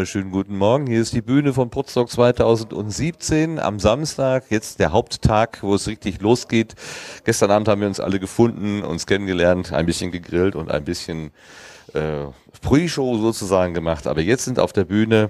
[0.00, 0.86] wunderschönen guten Morgen.
[0.86, 6.22] Hier ist die Bühne von Potsdok 2017 am Samstag, jetzt der Haupttag, wo es richtig
[6.22, 6.74] losgeht.
[7.24, 11.32] Gestern Abend haben wir uns alle gefunden, uns kennengelernt, ein bisschen gegrillt und ein bisschen
[11.92, 12.24] äh,
[12.62, 14.06] Pre-Show sozusagen gemacht.
[14.06, 15.28] Aber jetzt sind auf der Bühne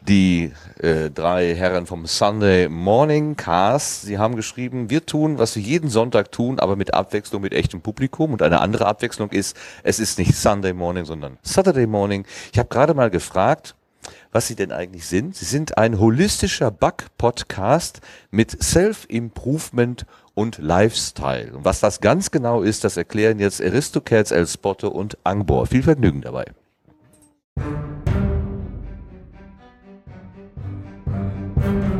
[0.00, 4.02] die äh, drei Herren vom Sunday Morning Cast.
[4.02, 7.82] Sie haben geschrieben, wir tun, was wir jeden Sonntag tun, aber mit Abwechslung mit echtem
[7.82, 8.32] Publikum.
[8.32, 12.24] Und eine andere Abwechslung ist, es ist nicht Sunday Morning, sondern Saturday Morning.
[12.54, 13.74] Ich habe gerade mal gefragt,
[14.32, 15.36] was sie denn eigentlich sind.
[15.36, 18.00] Sie sind ein holistischer Bug-Podcast
[18.30, 21.52] mit Self-Improvement und Lifestyle.
[21.54, 25.66] Und was das ganz genau ist, das erklären jetzt Aristocats, El Spotte und Angbor.
[25.66, 26.46] Viel Vergnügen dabei.
[31.60, 31.97] Oh,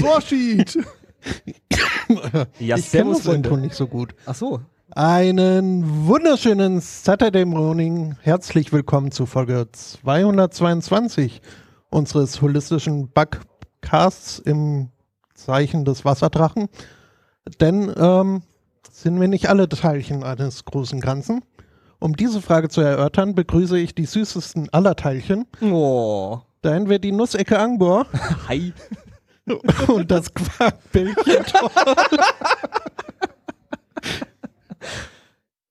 [0.00, 0.78] Sorschid!
[2.58, 3.26] Ja, ich kenne das.
[3.26, 4.14] Intro nicht so gut.
[4.26, 4.60] Ach so.
[4.90, 8.16] Einen wunderschönen Saturday Morning.
[8.22, 11.40] Herzlich willkommen zu Folge 222
[11.90, 14.88] unseres holistischen Bugcasts im
[15.34, 16.68] Zeichen des Wasserdrachen.
[17.60, 18.42] Denn ähm,
[18.90, 21.44] sind wir nicht alle Teilchen eines großen Ganzen?
[22.00, 25.46] Um diese Frage zu erörtern, begrüße ich die süßesten aller Teilchen.
[25.60, 26.38] Oh.
[26.62, 28.06] Da haben wir die Nussecke Angbor
[28.48, 28.72] Hi.
[29.88, 31.44] Und das Quarkbällchen.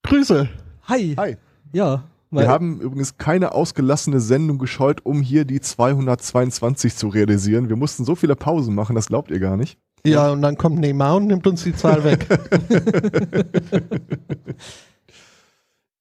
[0.03, 0.49] Grüße.
[0.83, 1.15] Hi.
[1.17, 1.37] Hi.
[1.71, 2.03] Ja.
[2.31, 7.69] Wir haben übrigens keine ausgelassene Sendung gescheut, um hier die 222 zu realisieren.
[7.69, 9.79] Wir mussten so viele Pausen machen, das glaubt ihr gar nicht.
[10.05, 12.27] Ja, und dann kommt Neymar und nimmt uns die Zahl weg.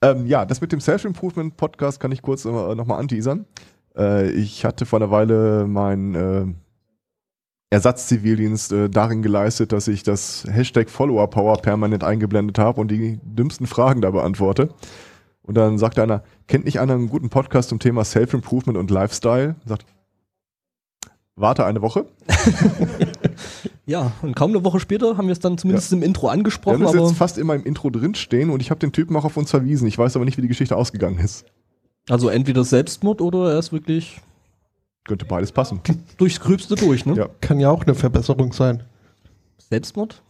[0.00, 3.46] Ähm, ja, das mit dem Self-Improvement-Podcast kann ich kurz äh, nochmal anteasern.
[3.96, 6.46] Äh, ich hatte vor einer Weile meinen äh,
[7.70, 13.66] Ersatzzivildienst äh, darin geleistet, dass ich das Hashtag Follower-Power permanent eingeblendet habe und die dümmsten
[13.66, 14.70] Fragen da beantworte.
[15.42, 19.56] Und dann sagte einer, kennt nicht einer einen guten Podcast zum Thema Self-Improvement und Lifestyle?
[19.66, 19.86] Sagt,
[21.36, 22.06] warte eine Woche.
[23.86, 26.82] Ja, und kaum eine Woche später haben wir es dann zumindest im Intro angesprochen, haben
[26.82, 29.38] das aber jetzt fast immer im Intro drinstehen und ich habe den Typen auch auf
[29.38, 29.88] uns verwiesen.
[29.88, 31.46] Ich weiß aber nicht, wie die Geschichte ausgegangen ist.
[32.10, 34.20] also entweder Selbstmord oder er ist wirklich
[35.08, 35.80] Könnte beides passen.
[36.18, 37.14] durchs Gröbste durch, ne?
[37.16, 37.28] Ja.
[37.40, 38.84] Kann ja auch eine Verbesserung sein.
[39.70, 40.22] Selbstmord?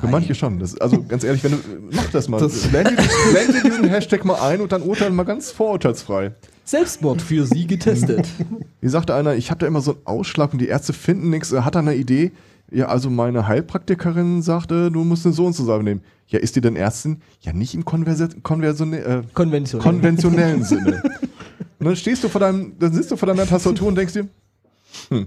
[0.00, 0.58] Für manche schon.
[0.58, 1.58] Das, also ganz ehrlich, wenn du,
[1.92, 2.38] mach das mal.
[2.40, 2.92] Das- blende,
[3.32, 6.32] blende diesen Hashtag mal ein und dann urteilen mal ganz vorurteilsfrei.
[6.64, 8.28] Selbstmord für sie getestet.
[8.80, 11.50] Wie sagte einer, ich habe da immer so einen Ausschlag und die Ärzte finden nichts.
[11.52, 12.30] Er hat da eine Idee.
[12.70, 16.02] Ja, also meine Heilpraktikerin sagte, du musst eine so und so Salbe nehmen.
[16.28, 17.20] Ja, ist die denn Ärztin?
[17.40, 19.82] Ja, nicht im konversi konversione äh, Konventionell.
[19.84, 21.02] konventionellen Sinne.
[21.80, 24.28] Und dann stehst du vor deinem, dann sitzt du vor deiner Tastatur und denkst dir,
[25.08, 25.26] hm,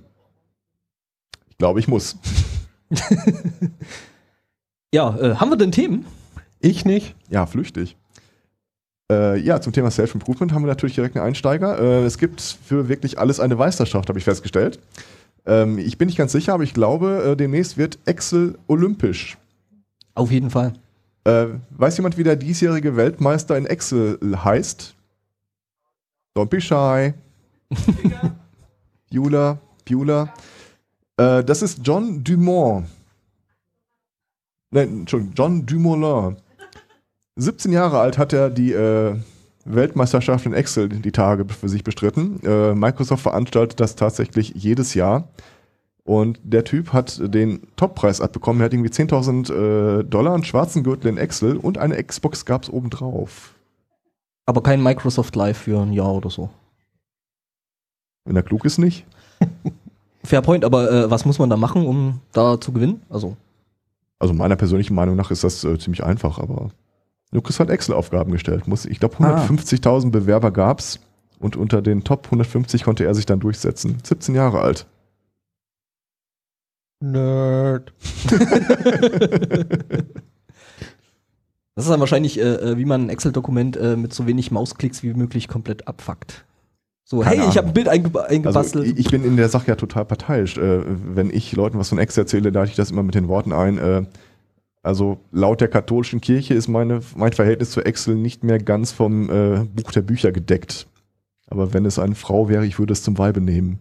[1.50, 2.16] ich glaube, ich muss.
[4.94, 6.06] ja, äh, haben wir denn Themen?
[6.60, 7.16] Ich nicht.
[7.30, 7.98] Ja, flüchtig.
[9.12, 11.80] Äh, ja, zum Thema Self-Improvement haben wir natürlich direkt einen Einsteiger.
[11.80, 14.80] Äh, es gibt für wirklich alles eine Meisterschaft, habe ich festgestellt.
[15.48, 19.38] Ähm, ich bin nicht ganz sicher, aber ich glaube, äh, demnächst wird Excel olympisch.
[20.14, 20.74] Auf jeden Fall.
[21.24, 24.94] Äh, weiß jemand, wie der diesjährige Weltmeister in Excel heißt?
[26.36, 27.14] Don't be shy.
[29.12, 30.34] Bula, Bula.
[31.18, 32.86] Äh, das ist John Dumont.
[34.74, 36.36] Nein, Entschuldigung, John Dumoulin.
[37.36, 39.16] 17 Jahre alt hat er die äh,
[39.66, 42.40] Weltmeisterschaft in Excel die Tage für sich bestritten.
[42.44, 45.28] Äh, Microsoft veranstaltet das tatsächlich jedes Jahr.
[46.06, 48.62] Und der Typ hat den Toppreis abbekommen.
[48.62, 52.64] Er hat irgendwie 10.000 äh, Dollar, einen schwarzen Gürtel in Excel und eine Xbox gab
[52.64, 53.54] es obendrauf.
[54.46, 56.50] Aber kein Microsoft Live für ein Jahr oder so.
[58.26, 59.06] Wenn er klug ist, nicht.
[60.24, 63.02] Fair Point, aber äh, was muss man da machen, um da zu gewinnen?
[63.10, 63.36] Also,
[64.20, 66.72] Also meiner persönlichen Meinung nach ist das äh, ziemlich einfach, aber
[67.32, 68.68] Lukas hat Excel-Aufgaben gestellt.
[68.68, 71.00] Muss, ich glaube, 150.000 Bewerber gab es
[71.40, 73.98] und unter den Top 150 konnte er sich dann durchsetzen.
[74.04, 74.88] 17 Jahre alt.
[77.02, 77.92] Nerd.
[81.76, 85.04] das ist dann wahrscheinlich, äh, äh, wie man ein Excel-Dokument äh, mit so wenig Mausklicks
[85.04, 86.46] wie möglich komplett abfuckt.
[87.06, 87.68] So, Keine hey, ich habe Ahnung.
[87.70, 88.86] ein Bild einge Also eingebastelt.
[88.88, 90.58] ich ich bin in der Sache ja total parteiisch.
[90.58, 93.52] Äh, wenn ich Leuten was von Excel erzähle, leite ich das immer mit den Worten
[93.54, 93.78] ein.
[93.78, 94.06] Äh,
[94.84, 99.30] also laut der katholischen Kirche ist meine, mein Verhältnis zu Excel nicht mehr ganz vom
[99.30, 100.88] äh, Buch der Bücher gedeckt.
[101.48, 103.80] Aber wenn es eine Frau wäre, ich würde es zum Weibe nehmen.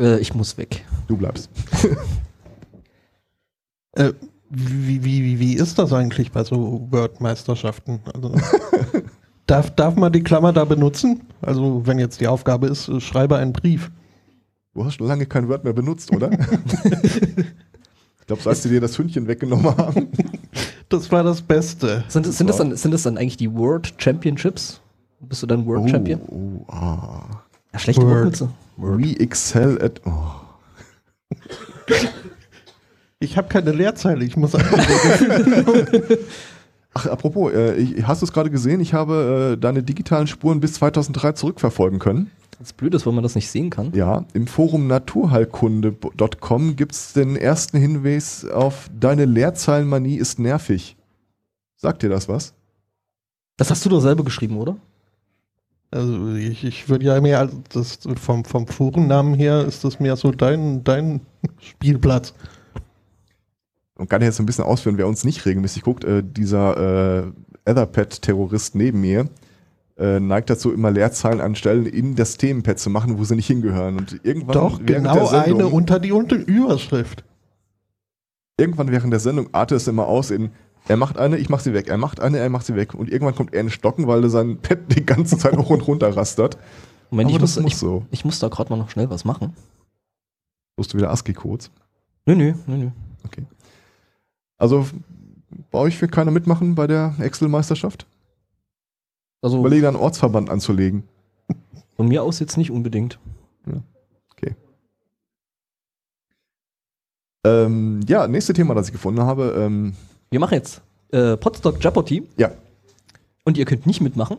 [0.00, 0.84] Äh, ich muss weg.
[1.06, 1.48] Du bleibst.
[3.92, 4.12] Äh,
[4.50, 8.00] wie, wie, wie, wie ist das eigentlich bei so Word-Meisterschaften?
[8.14, 8.34] Also,
[9.46, 11.22] darf, darf man die Klammer da benutzen?
[11.42, 13.90] Also, wenn jetzt die Aufgabe ist, äh, schreibe einen Brief.
[14.74, 16.30] Du hast schon lange kein Word mehr benutzt, oder?
[16.32, 20.08] ich glaube, seit sie dir das Hündchen weggenommen haben.
[20.88, 22.04] Das war das Beste.
[22.08, 24.80] Sind, das- sind, das dann, sind das dann eigentlich die World Championships?
[25.20, 26.20] Bist du dann World Champion?
[26.28, 27.42] Oh, ah.
[27.72, 28.40] Ja, schlechte Word.
[28.40, 28.48] Wortwitze.
[28.76, 30.00] We excel at.
[30.06, 30.40] Oh.
[33.20, 34.78] Ich habe keine Leerzeile, ich muss einfach
[36.94, 38.80] Ach, apropos, äh, ich, hast du es gerade gesehen?
[38.80, 42.30] Ich habe äh, deine digitalen Spuren bis 2003 zurückverfolgen können.
[42.58, 43.92] Das Blöde ist, wenn man das nicht sehen kann.
[43.94, 50.96] Ja, im Forum naturheilkunde.com gibt es den ersten Hinweis auf deine Leerzeilenmanie ist nervig.
[51.76, 52.54] Sagt dir das was?
[53.56, 54.76] Das hast du doch selber geschrieben, oder?
[55.90, 60.16] Also ich, ich würde ja mehr als das vom, vom Forennamen her ist das mehr
[60.16, 61.20] so dein, dein
[61.60, 62.34] Spielplatz.
[63.98, 68.74] Und kann jetzt ein bisschen ausführen, wer uns nicht regelmäßig guckt, äh, dieser äh, Etherpad-Terrorist
[68.74, 69.28] neben mir
[69.98, 73.48] äh, neigt dazu, immer Leerzeilen an Stellen in das Themenpad zu machen, wo sie nicht
[73.48, 73.98] hingehören.
[73.98, 77.24] Und irgendwann Doch, genau der Sendung, eine unter die unter Überschrift.
[78.56, 80.50] irgendwann während der Sendung artet es immer aus in
[80.88, 82.94] er macht eine, ich mach sie weg, er macht eine, er macht sie weg.
[82.94, 85.86] Und irgendwann kommt er in Stocken, weil er sein Pad die ganze Zeit hoch und
[85.86, 86.56] runter rastert.
[87.10, 88.06] Moment, Aber ich das muss, muss ich, so.
[88.10, 89.54] ich muss da gerade mal noch schnell was machen.
[90.78, 91.70] Musst du wieder ASCII-Codes.
[92.24, 92.90] Nö, nö, nö, nö.
[94.58, 94.86] Also
[95.70, 98.06] bei euch will keiner mitmachen bei der Excel-Meisterschaft?
[99.40, 101.04] Also Überlege einen Ortsverband anzulegen.
[101.96, 103.18] von mir aus jetzt nicht unbedingt.
[107.44, 109.54] Ähm, ja, nächste Thema, das ich gefunden habe.
[109.56, 109.94] Ähm,
[110.30, 110.82] Wir machen jetzt
[111.12, 112.26] äh, Podstock Jeopardy.
[112.36, 112.50] Ja.
[113.44, 114.38] Und ihr könnt nicht mitmachen.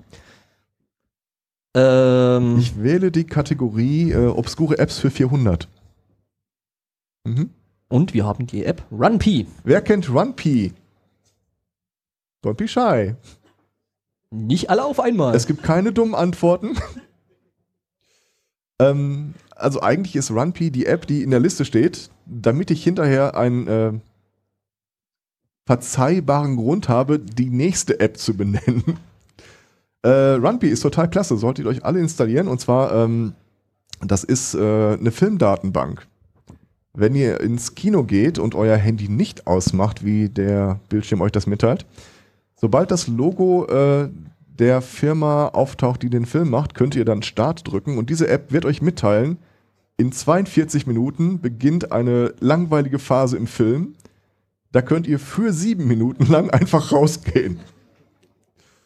[1.75, 5.67] Ähm, ich wähle die Kategorie äh, obskure Apps für 400.
[7.25, 7.49] Mhm.
[7.89, 9.45] Und wir haben die App RunP.
[9.63, 10.71] Wer kennt RunP?
[12.43, 13.15] Don't be shy.
[14.31, 15.35] Nicht alle auf einmal.
[15.35, 16.77] Es gibt keine dummen Antworten.
[18.79, 23.35] ähm, also eigentlich ist RunP die App, die in der Liste steht, damit ich hinterher
[23.35, 23.93] einen äh,
[25.65, 28.83] verzeihbaren Grund habe, die nächste App zu benennen.
[30.01, 32.47] Äh, RunP ist total klasse, solltet ihr euch alle installieren.
[32.47, 33.33] Und zwar, ähm,
[33.99, 36.07] das ist äh, eine Filmdatenbank.
[36.93, 41.47] Wenn ihr ins Kino geht und euer Handy nicht ausmacht, wie der Bildschirm euch das
[41.47, 41.85] mitteilt,
[42.55, 44.09] sobald das Logo äh,
[44.57, 48.51] der Firma auftaucht, die den Film macht, könnt ihr dann Start drücken und diese App
[48.51, 49.37] wird euch mitteilen,
[49.97, 53.95] in 42 Minuten beginnt eine langweilige Phase im Film.
[54.71, 57.59] Da könnt ihr für sieben Minuten lang einfach rausgehen.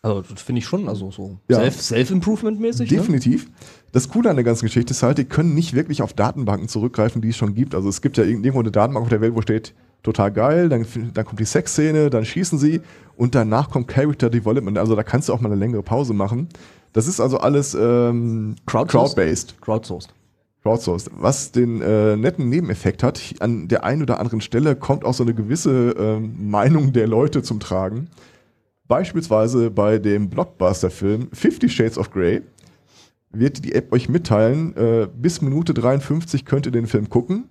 [0.03, 1.57] Also, das finde ich schon, also so Ja.
[1.57, 2.91] Self- Self-Improvement-mäßig.
[2.91, 2.97] ne?
[2.97, 3.47] Definitiv.
[3.91, 7.21] Das Coole an der ganzen Geschichte ist halt, die können nicht wirklich auf Datenbanken zurückgreifen,
[7.21, 7.73] die es schon gibt.
[7.73, 9.73] Also es gibt ja irgendwo eine Datenbank auf der Welt, wo steht,
[10.03, 12.81] total geil, dann, dann kommt die Sexszene, dann schießen sie
[13.15, 14.77] und danach kommt Character Development.
[14.77, 16.50] Also da kannst du auch mal eine längere Pause machen.
[16.91, 19.15] Das ist also alles ähm, Crowdsourced?
[19.15, 19.61] crowd-based.
[19.61, 20.13] Crowdsourced.
[20.63, 21.09] Crowdsourced.
[21.17, 25.24] Was den äh, netten Nebeneffekt hat, an der einen oder anderen Stelle kommt auch so
[25.24, 28.10] eine gewisse ähm, Meinung der Leute zum Tragen.
[28.93, 32.43] Beispielsweise bei dem Blockbuster-Film Fifty Shades of Grey
[33.31, 37.50] wird die App euch mitteilen, äh, bis Minute 53 könnt ihr den Film gucken.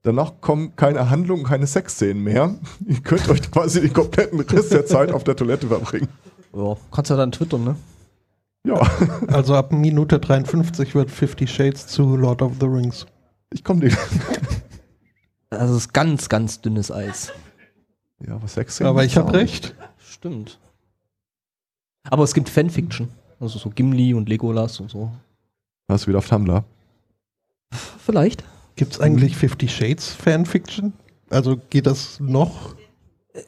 [0.00, 2.54] Danach kommen keine Handlungen, keine Sexszenen mehr.
[2.86, 6.08] Ihr könnt euch quasi den kompletten Rest der Zeit auf der Toilette verbringen.
[6.56, 7.76] Ja, kannst ja dann twittern, ne?
[8.64, 8.80] Ja,
[9.26, 13.04] Also ab Minute 53 wird Fifty Shades zu Lord of the Rings.
[13.52, 13.96] ich komme dir.
[15.50, 17.32] Also, es ist ganz, ganz dünnes Eis.
[18.26, 18.88] Ja, was Sexszenen?
[18.88, 19.74] Aber ich habe recht.
[19.98, 20.58] Stimmt.
[22.04, 23.08] Aber es gibt Fanfiction.
[23.38, 25.10] Also so Gimli und Legolas und so.
[25.88, 26.64] Hast du wieder auf Tumblr?
[27.98, 28.44] Vielleicht.
[28.76, 30.92] Gibt es eigentlich Fifty Shades Fanfiction?
[31.30, 32.74] Also geht das noch?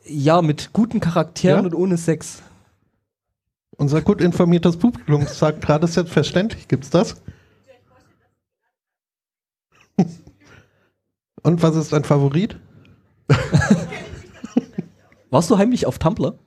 [0.07, 1.67] Ja, mit guten Charakteren Ja?
[1.67, 2.43] und ohne Sex.
[3.77, 6.69] Unser gut informiertes Publikum sagt gerade selbstverständlich.
[6.69, 7.17] Gibt's das?
[11.43, 12.57] Und was ist dein Favorit?
[15.31, 16.39] Warst du heimlich auf Tumblr?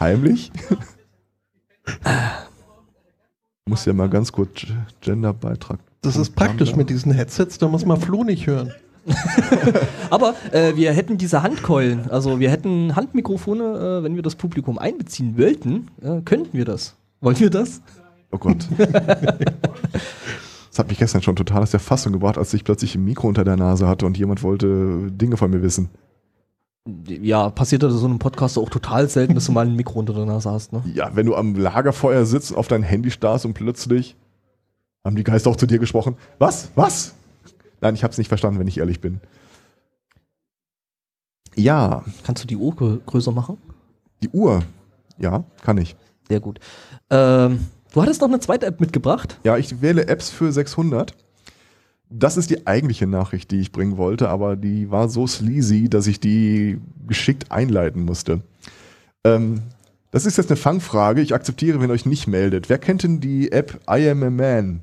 [0.00, 0.50] Heimlich?
[3.68, 4.66] Muss ja mal ganz kurz
[5.00, 5.78] Genderbeitrag.
[6.02, 8.72] Das ist praktisch mit diesen Headsets, da muss man Flo nicht hören.
[10.10, 14.78] Aber äh, wir hätten diese Handkeulen, also wir hätten Handmikrofone, äh, wenn wir das Publikum
[14.78, 16.96] einbeziehen wollten, äh, könnten wir das.
[17.20, 17.82] Wollen wir das?
[18.30, 18.66] Oh Gott.
[18.78, 23.28] das hat mich gestern schon total aus der Fassung gebracht, als ich plötzlich ein Mikro
[23.28, 25.90] unter der Nase hatte und jemand wollte Dinge von mir wissen.
[26.86, 30.14] Ja, passiert das so einem Podcast auch total selten, dass du mal ein Mikro unter
[30.14, 30.82] der Nase hast, ne?
[30.94, 34.16] Ja, wenn du am Lagerfeuer sitzt, auf dein Handy starrst und plötzlich
[35.04, 36.16] haben die Geister auch zu dir gesprochen.
[36.38, 36.70] Was?
[36.74, 37.14] Was?
[37.82, 39.20] Nein, ich habe es nicht verstanden, wenn ich ehrlich bin.
[41.54, 43.58] Ja, Kannst du die Uhr grö- größer machen?
[44.22, 44.62] die Uhr.
[45.18, 45.96] Ja, kann ich.
[46.28, 46.60] Sehr gut.
[47.10, 49.38] Ähm, du hattest noch eine zweite App mitgebracht.
[49.44, 51.14] Ja, ich wähle Apps für 600.
[52.12, 56.08] Das ist die eigentliche Nachricht, die ich bringen wollte, aber die war so sleazy, dass
[56.08, 58.42] ich die geschickt einleiten musste.
[59.24, 59.62] Ähm,
[60.10, 61.20] das ist jetzt eine Fangfrage.
[61.20, 62.68] Ich akzeptiere, wenn euch nicht meldet.
[62.68, 64.82] Wer kennt denn die App I Am a Man?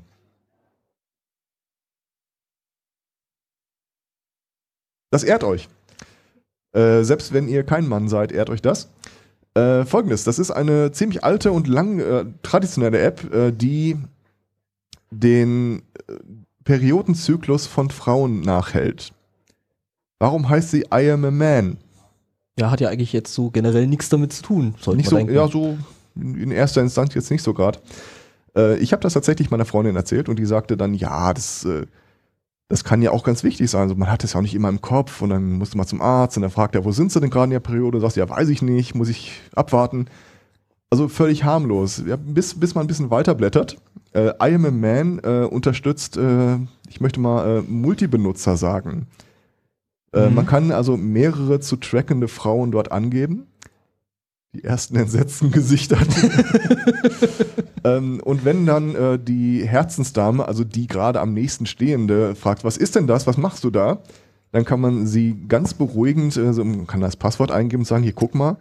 [5.10, 5.68] Das ehrt euch.
[6.72, 8.90] Äh, selbst wenn ihr kein Mann seid, ehrt euch das.
[9.54, 13.96] Äh, Folgendes, das ist eine ziemlich alte und lang äh, traditionelle App, äh, die
[15.10, 16.14] den äh,
[16.68, 19.14] Periodenzyklus von Frauen nachhält.
[20.18, 21.78] Warum heißt sie I am a man?
[22.58, 24.74] Ja, hat ja eigentlich jetzt so generell nichts damit zu tun.
[24.78, 25.34] Sollte Nicht man so, denken.
[25.34, 25.78] ja, so
[26.14, 27.78] in erster Instanz jetzt nicht so gerade.
[28.54, 31.86] Äh, ich habe das tatsächlich meiner Freundin erzählt und die sagte dann, ja, das, äh,
[32.68, 33.84] das kann ja auch ganz wichtig sein.
[33.84, 35.86] Also man hat es ja auch nicht immer im Kopf und dann musst du mal
[35.86, 37.98] zum Arzt und dann fragt er, wo sind sie denn gerade in der Periode?
[37.98, 40.08] Sagst du, ja, weiß ich nicht, muss ich abwarten.
[40.90, 42.02] Also völlig harmlos.
[42.06, 43.76] Ja, bis, bis man ein bisschen weiterblättert.
[44.12, 46.56] Äh, I am a Man äh, unterstützt, äh,
[46.88, 49.06] ich möchte mal, äh, Multibenutzer sagen.
[50.12, 50.34] Äh, Mhm.
[50.34, 53.46] Man kann also mehrere zu trackende Frauen dort angeben.
[54.54, 55.98] Die ersten entsetzten Gesichter.
[57.84, 62.78] ähm, und wenn dann äh, die Herzensdame, also die gerade am nächsten stehende, fragt, was
[62.78, 63.98] ist denn das, was machst du da?
[64.50, 68.02] Dann kann man sie ganz beruhigend, äh, so, man kann das Passwort eingeben und sagen,
[68.02, 68.56] hier guck mal,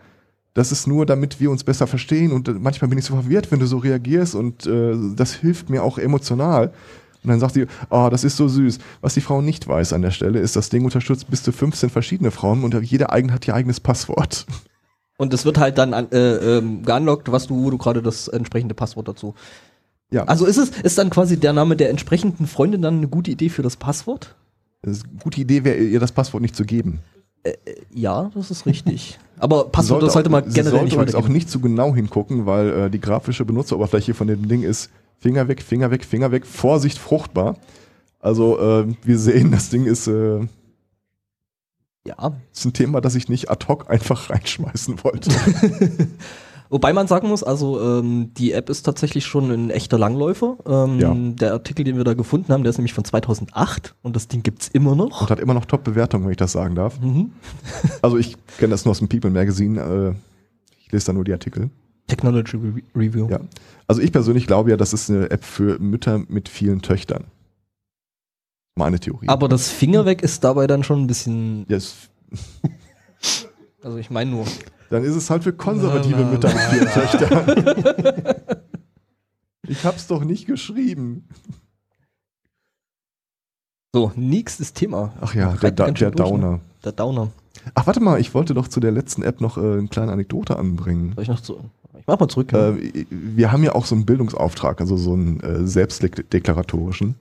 [0.58, 3.52] das ist nur, damit wir uns besser verstehen und äh, manchmal bin ich so verwirrt,
[3.52, 6.74] wenn du so reagierst und äh, das hilft mir auch emotional.
[7.24, 8.80] Und dann sagt sie, oh, das ist so süß.
[9.02, 11.92] Was die Frau nicht weiß an der Stelle, ist, das Ding unterstützt bis zu 15
[11.92, 14.46] verschiedene Frauen und jede eigen hat ihr eigenes Passwort.
[15.20, 18.28] Und es wird halt dann an, äh, ähm, geunlockt, was du, wo du gerade das
[18.28, 19.34] entsprechende Passwort dazu.
[20.12, 20.26] Ja.
[20.26, 23.50] Also ist es, ist dann quasi der Name der entsprechenden Freundin dann eine gute Idee
[23.50, 24.36] für das Passwort?
[24.84, 27.00] Das ist eine gute Idee wäre, ihr das Passwort nicht zu geben.
[27.94, 29.20] Ja, das ist richtig.
[29.40, 31.34] Aber Passwort, das auch- sollte man generell sollte nicht übrigens auch weitergeben.
[31.36, 34.90] nicht zu genau hingucken, weil äh, die grafische Benutzeroberfläche von dem Ding ist
[35.20, 37.56] Finger weg, Finger weg, Finger weg, Vorsicht, fruchtbar.
[38.20, 40.40] Also äh, wir sehen, das Ding ist, äh,
[42.06, 42.34] Ja.
[42.52, 45.30] ist ein Thema, das ich nicht ad hoc einfach reinschmeißen wollte.
[46.70, 50.58] Wobei man sagen muss, also ähm, die App ist tatsächlich schon ein echter Langläufer.
[50.68, 51.14] Ähm, Ja.
[51.16, 54.44] Der Artikel, den wir da gefunden haben, der ist nämlich von 2008 und das Ding
[54.44, 55.22] gibt's immer noch.
[55.22, 57.00] Und hat immer noch Top-Bewertungen, wenn ich das sagen darf.
[57.00, 57.32] Mhm.
[58.02, 59.80] Also ich kenne das nur aus dem People Magazine.
[59.82, 60.16] Äh,
[60.86, 61.70] ich lese da nur die Artikel.
[62.08, 63.28] Technology Re Review.
[63.30, 63.40] Ja.
[63.88, 67.26] Also ich persönlich glaube ja, das ist eine App für Mütter mit vielen Töchtern.
[68.76, 69.28] Meine Theorie.
[69.28, 71.66] Aber das Finger weg ist dabei dann schon ein bisschen.
[71.68, 71.96] Yes.
[73.82, 74.46] Also ich meine nur.
[74.90, 76.90] Dann ist es halt für konservative Na, Mütter mit.
[76.92, 78.36] Töchtern.
[79.68, 81.28] Ich hab's doch nicht geschrieben.
[83.94, 85.14] So, nächstes Thema.
[85.22, 86.16] Ach ja, der, da, der ne?
[86.16, 86.60] Downer.
[86.84, 87.32] Der Downer.
[87.74, 90.58] Ach, warte mal, ich wollte doch zu der letzten App noch äh, eine kleine Anekdote
[90.58, 91.14] anbringen.
[91.16, 91.60] Soll ich noch zu.
[92.00, 92.52] Ich mach mal zurück.
[92.54, 92.70] ja.
[92.70, 97.16] Äh, wir haben ja auch so einen Bildungsauftrag, also so einen äh, selbstdeklaratorischen.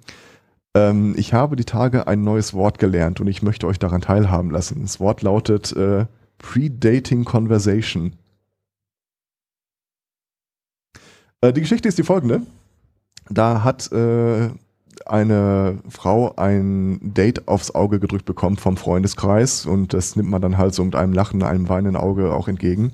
[0.77, 4.51] Ähm, ich habe die Tage ein neues Wort gelernt und ich möchte euch daran teilhaben
[4.51, 4.83] lassen.
[4.83, 6.07] Das Wort lautet äh,
[6.39, 8.13] Predating Conversation.
[11.41, 12.43] Äh, die Geschichte ist die folgende.
[13.29, 14.51] Da hat äh,
[15.05, 20.59] eine Frau ein Date aufs Auge gedrückt bekommen vom Freundeskreis und das nimmt man dann
[20.59, 22.93] halt so mit einem Lachen, einem weinenden Auge auch entgegen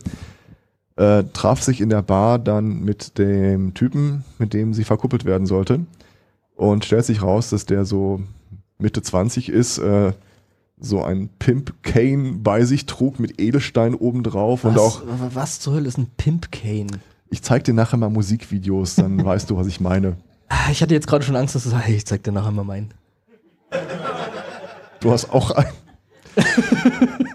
[0.97, 5.47] äh, traf sich in der Bar dann mit dem Typen, mit dem sie verkuppelt werden
[5.47, 5.81] sollte.
[6.55, 8.21] Und stellt sich raus, dass der so
[8.79, 10.13] Mitte 20 ist, äh,
[10.83, 15.75] so ein Pimp Cane bei sich trug mit Edelstein obendrauf und was, auch, was zur
[15.75, 17.01] Hölle ist ein Pimp Cane?
[17.33, 20.17] ich zeig dir nachher mal Musikvideos, dann weißt du, was ich meine.
[20.49, 22.51] Ah, Ich hatte jetzt gerade schon Angst, dass du sagst, hey, ich zeig dir nachher
[22.53, 22.93] mal meinen.
[25.01, 25.73] Du hast auch einen.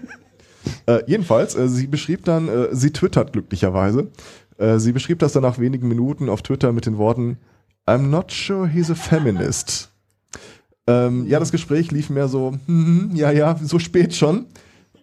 [0.86, 4.08] äh, jedenfalls, äh, sie beschrieb dann, äh, sie twittert glücklicherweise.
[4.56, 7.36] Äh, sie beschrieb das dann nach wenigen Minuten auf Twitter mit den Worten:
[7.86, 9.90] I'm not sure he's a feminist.
[10.88, 14.46] Ähm, ja, das Gespräch lief mehr so, hm, ja, ja, so spät schon.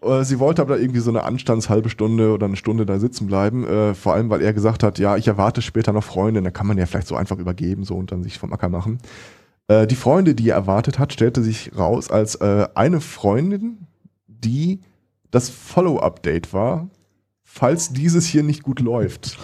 [0.01, 3.68] Äh, Sie wollte aber irgendwie so eine Anstandshalbe Stunde oder eine Stunde da sitzen bleiben,
[3.68, 6.65] äh, vor allem weil er gesagt hat, ja, ich erwarte später noch Freunde, da kann
[6.65, 8.98] man ja vielleicht so einfach übergeben so und dann sich vom Acker machen.
[9.68, 13.86] Äh, die Freunde, die er erwartet hat, stellte sich raus als äh, eine Freundin,
[14.27, 14.80] die
[15.30, 16.89] das Follow-up-Date war,
[17.44, 19.38] falls dieses hier nicht gut läuft.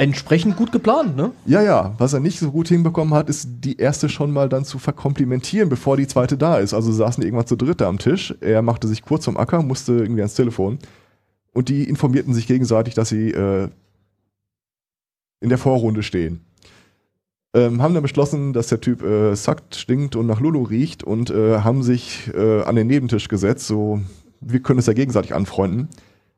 [0.00, 1.32] Entsprechend gut geplant, ne?
[1.44, 1.94] Ja, ja.
[1.98, 5.68] Was er nicht so gut hinbekommen hat, ist die erste schon mal dann zu verkomplimentieren,
[5.68, 6.72] bevor die zweite da ist.
[6.72, 8.34] Also saßen die irgendwann zu dritt am Tisch.
[8.40, 10.78] Er machte sich kurz vom Acker, musste irgendwie ans Telefon.
[11.52, 13.68] Und die informierten sich gegenseitig, dass sie äh,
[15.40, 16.46] in der Vorrunde stehen.
[17.52, 21.28] Ähm, haben dann beschlossen, dass der Typ äh, sackt, stinkt und nach Lulu riecht und
[21.28, 23.66] äh, haben sich äh, an den Nebentisch gesetzt.
[23.66, 24.00] So,
[24.40, 25.88] wir können es ja gegenseitig anfreunden.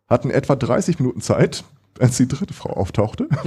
[0.09, 1.63] Hatten etwa 30 Minuten Zeit,
[1.99, 3.29] als die dritte Frau auftauchte.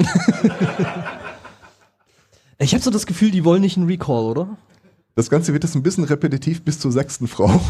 [2.57, 4.57] Ich habe so das Gefühl, die wollen nicht einen Recall, oder?
[5.15, 7.61] Das Ganze wird jetzt ein bisschen repetitiv bis zur sechsten Frau.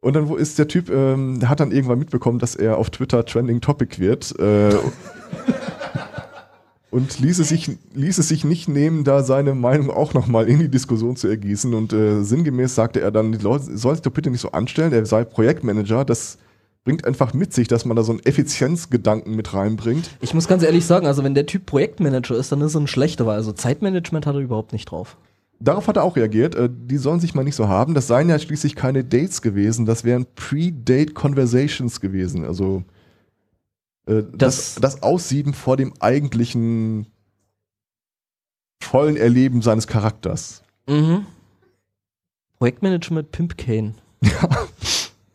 [0.00, 2.90] Und dann wo ist der Typ, ähm, der hat dann irgendwann mitbekommen, dass er auf
[2.90, 4.38] Twitter Trending Topic wird.
[4.38, 4.76] Äh,
[6.90, 10.58] und ließ es, sich, ließ es sich nicht nehmen, da seine Meinung auch nochmal in
[10.58, 11.74] die Diskussion zu ergießen.
[11.74, 14.92] Und äh, sinngemäß sagte er dann, die Leute sollen sich doch bitte nicht so anstellen,
[14.92, 16.38] er sei Projektmanager, das
[16.88, 20.08] bringt einfach mit sich, dass man da so einen Effizienzgedanken mit reinbringt.
[20.22, 22.86] Ich muss ganz ehrlich sagen, also wenn der Typ Projektmanager ist, dann ist er ein
[22.86, 25.18] schlechter, weil also Zeitmanagement hat er überhaupt nicht drauf.
[25.60, 27.92] Darauf hat er auch reagiert, äh, die sollen sich mal nicht so haben.
[27.92, 32.46] Das seien ja schließlich keine Dates gewesen, das wären Pre-Date Conversations gewesen.
[32.46, 32.84] Also
[34.06, 37.06] äh, das, Das- das Aussieben vor dem eigentlichen
[38.82, 40.62] vollen Erleben seines Charakters.
[40.88, 41.26] Mhm.
[42.58, 43.92] Projektmanagement Pimp Kane.
[44.22, 44.48] Ja.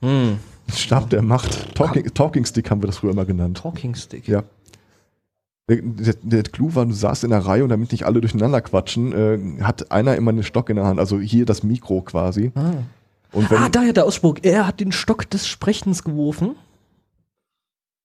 [0.02, 0.38] Hm.
[0.72, 1.76] Stab der Macht.
[1.76, 3.58] Talking, Talking Stick haben wir das früher mal genannt.
[3.58, 4.28] Talking Stick.
[4.28, 4.44] Ja.
[5.70, 8.60] Der, der, der Clou war, du saßt in der Reihe und damit nicht alle durcheinander
[8.62, 12.52] quatschen, äh, hat einer immer einen Stock in der Hand, also hier das Mikro quasi.
[12.56, 12.74] Ah.
[13.32, 14.36] Und wenn, ah, daher der Ausspruch.
[14.42, 16.56] Er hat den Stock des Sprechens geworfen.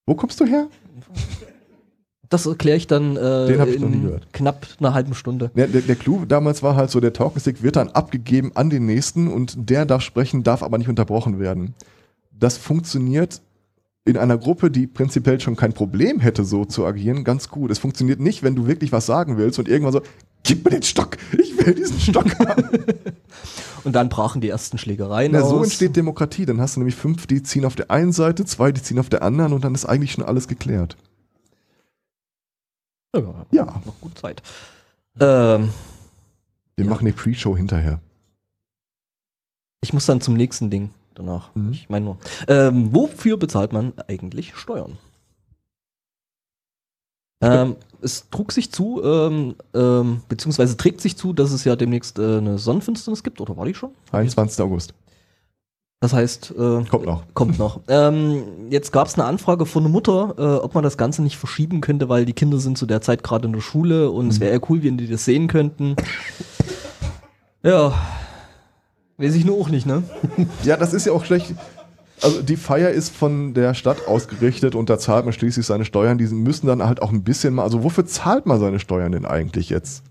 [0.06, 0.68] wo kommst du her?
[2.30, 4.32] Das erkläre ich dann äh, ich noch nie in gehört.
[4.32, 5.50] knapp einer halben Stunde.
[5.54, 8.70] Ja, der, der Clou damals war halt so, der Talking Stick wird dann abgegeben an
[8.70, 11.74] den nächsten und der darf sprechen, darf aber nicht unterbrochen werden.
[12.38, 13.42] Das funktioniert
[14.04, 17.70] in einer Gruppe, die prinzipiell schon kein Problem hätte, so zu agieren, ganz gut.
[17.70, 20.02] Es funktioniert nicht, wenn du wirklich was sagen willst und irgendwann so,
[20.44, 22.68] gib mir den Stock, ich will diesen Stock haben.
[23.84, 25.50] Und dann brachen die ersten Schlägereien Na, aus.
[25.50, 26.44] so entsteht Demokratie.
[26.44, 29.08] Dann hast du nämlich fünf, die ziehen auf der einen Seite, zwei, die ziehen auf
[29.08, 30.96] der anderen und dann ist eigentlich schon alles geklärt.
[33.14, 34.42] Ja, Ja, noch gut Zeit.
[35.20, 35.70] Ähm,
[36.76, 36.90] wir Ja.
[36.90, 38.00] machen die Pre-Show hinterher.
[39.80, 41.54] ich muss dann zum nächsten Ding danach.
[41.54, 41.72] Mhm.
[41.72, 42.18] Ich meine nur.
[42.46, 44.96] Ähm, wofür bezahlt man eigentlich Steuern?
[47.40, 52.18] Ähm, es trug sich zu, ähm, ähm, beziehungsweise trägt sich zu, dass es ja demnächst
[52.18, 53.90] äh, eine Sonnenfinsternis gibt, oder war die schon?
[54.10, 54.60] 21.
[54.60, 54.92] August.
[56.00, 57.22] Das heißt, äh, Kommt noch.
[57.34, 57.80] Kommt noch.
[57.88, 61.36] Ähm, jetzt gab es eine Anfrage von einer Mutter, äh, ob man das Ganze nicht
[61.36, 64.40] verschieben könnte, weil die Kinder sind zu der Zeit gerade in der Schule und es
[64.40, 65.96] wäre ja cool, wenn die das sehen könnten.
[67.62, 67.92] Ja.
[69.18, 70.02] Weiß ich nur auch nicht, ne?
[70.64, 71.54] Ja, das ist ja auch schlecht.
[72.22, 76.18] Also die Feier ist von der Stadt ausgerichtet und da zahlt man schließlich seine Steuern.
[76.18, 77.62] Die müssen dann halt auch ein bisschen mal.
[77.62, 80.02] Also wofür zahlt man seine Steuern denn eigentlich jetzt?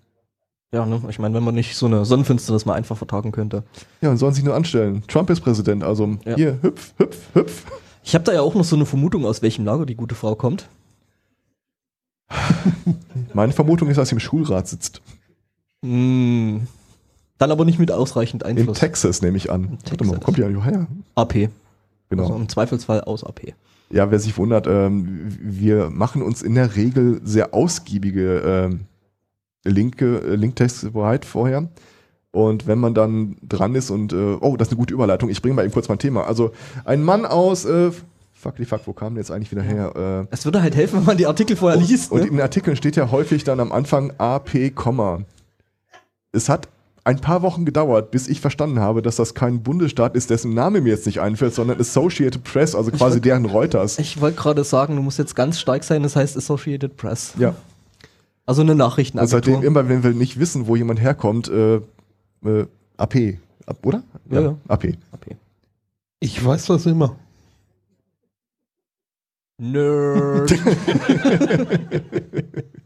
[0.73, 1.01] Ja, ne?
[1.09, 3.63] Ich meine, wenn man nicht so eine Sonnenfinsternis mal einfach vertagen könnte.
[4.01, 5.03] Ja, und sollen sich nur anstellen.
[5.07, 6.35] Trump ist Präsident, also Ja.
[6.35, 7.63] hier, hüpf, hüpf, hüpf.
[8.03, 10.35] Ich habe da ja auch noch so eine Vermutung, aus welchem Lager die gute Frau
[10.35, 10.67] kommt.
[13.33, 15.01] Meine Vermutung ist, dass sie im Schulrat sitzt.
[15.81, 16.59] Mm,
[17.37, 18.79] dann aber nicht mit ausreichend In Einfluss.
[18.79, 19.77] Texas nehme ich an.
[19.89, 20.87] Warte mal, kommt eigentlich her?
[21.15, 21.49] AP.
[22.09, 22.23] Genau.
[22.23, 23.53] Also im Zweifelsfall aus AP.
[23.89, 28.81] Ja, wer sich wundert, ähm, wir machen uns in der Regel sehr ausgiebige ähm,
[29.65, 31.69] Linke, äh, Linktext bereit vorher.
[32.31, 35.41] Und wenn man dann dran ist und, äh, oh, das ist eine gute Überleitung, ich
[35.41, 36.25] bringe mal eben kurz mein Thema.
[36.27, 36.51] Also,
[36.85, 37.91] ein Mann aus, äh,
[38.33, 40.27] fuck die fuck, wo kam der jetzt eigentlich wieder her?
[40.29, 42.11] Äh, Es würde halt helfen, wenn man die Artikel vorher liest.
[42.11, 42.27] und Ne?
[42.27, 45.21] in den Artikeln steht ja häufig dann am Anfang AP, Komma.
[46.33, 46.67] Es hat
[47.07, 50.81] ein paar Wochen gedauert, bis ich verstanden habe, dass das kein Bundesstaat ist, dessen Name
[50.81, 53.97] mir jetzt nicht einfällt, sondern Associated Press, also quasi wollt- deren Reuters.
[53.97, 57.33] Ich wollte gerade sagen, du musst jetzt ganz stark sein, das heißt Associated Press.
[57.39, 57.55] Ja.
[58.45, 59.37] Also eine Und Nachrichtenagentur.
[59.39, 61.77] seitdem immer, wenn wir nicht wissen, wo jemand herkommt, äh,
[62.45, 62.65] äh,
[62.97, 64.03] AP, Ab- oder?
[64.29, 64.55] Ja, ja.
[64.67, 64.93] AP.
[65.11, 65.35] AP.
[66.19, 67.15] Ich weiß das immer.
[69.59, 70.51] Nerd.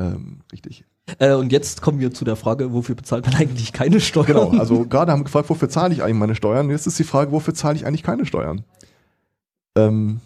[0.00, 0.84] Ähm, richtig.
[1.18, 4.26] äh, und jetzt kommen wir zu der Frage, wofür bezahlt man eigentlich keine Steuern?
[4.26, 6.70] Genau, also gerade haben wir gefragt, wofür zahle ich eigentlich meine Steuern?
[6.70, 8.64] Jetzt ist die Frage, wofür zahle ich eigentlich keine Steuern?
[9.76, 10.20] Ähm,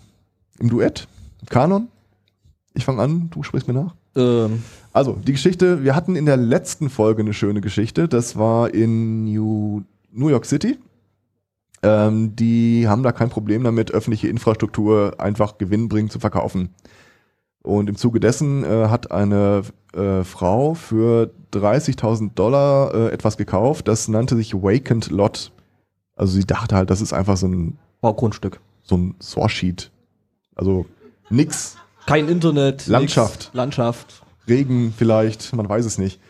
[0.59, 1.09] Im Duett?
[1.41, 1.89] Im Kanon?
[2.75, 3.95] Ich fange an, du sprichst mir nach.
[4.17, 8.09] ähm, Also, die Geschichte, wir hatten in der letzten Folge eine schöne Geschichte.
[8.09, 9.83] Das war in New,
[10.13, 10.79] New York City.
[11.83, 16.71] Ähm, die haben da kein Problem damit, öffentliche Infrastruktur einfach gewinnbringend zu verkaufen.
[17.65, 19.63] Und im Zuge dessen äh, hat eine
[19.95, 23.89] äh, Frau für 30.000 Dollar äh, etwas gekauft.
[23.89, 25.51] Das nannte sich Vacant Lot.
[26.15, 28.61] Also sie dachte halt, das ist einfach so ein Baugrundstück.
[28.83, 29.91] so ein Source-Sheet.
[30.55, 30.85] Also
[31.31, 32.87] nix, Kein Internet.
[32.87, 33.45] Landschaft.
[33.47, 34.23] Nix, Landschaft.
[34.47, 36.21] Regen vielleicht, man weiß es nicht.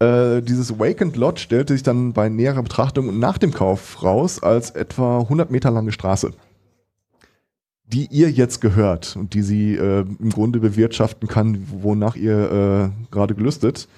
[0.00, 4.70] Äh, dieses Vacant Lot stellte sich dann bei näherer Betrachtung nach dem Kauf raus als
[4.72, 6.32] etwa 100 Meter lange Straße,
[7.92, 13.10] die ihr jetzt gehört und die sie äh, im Grunde bewirtschaften kann, wonach ihr äh,
[13.10, 13.88] gerade gelüstet.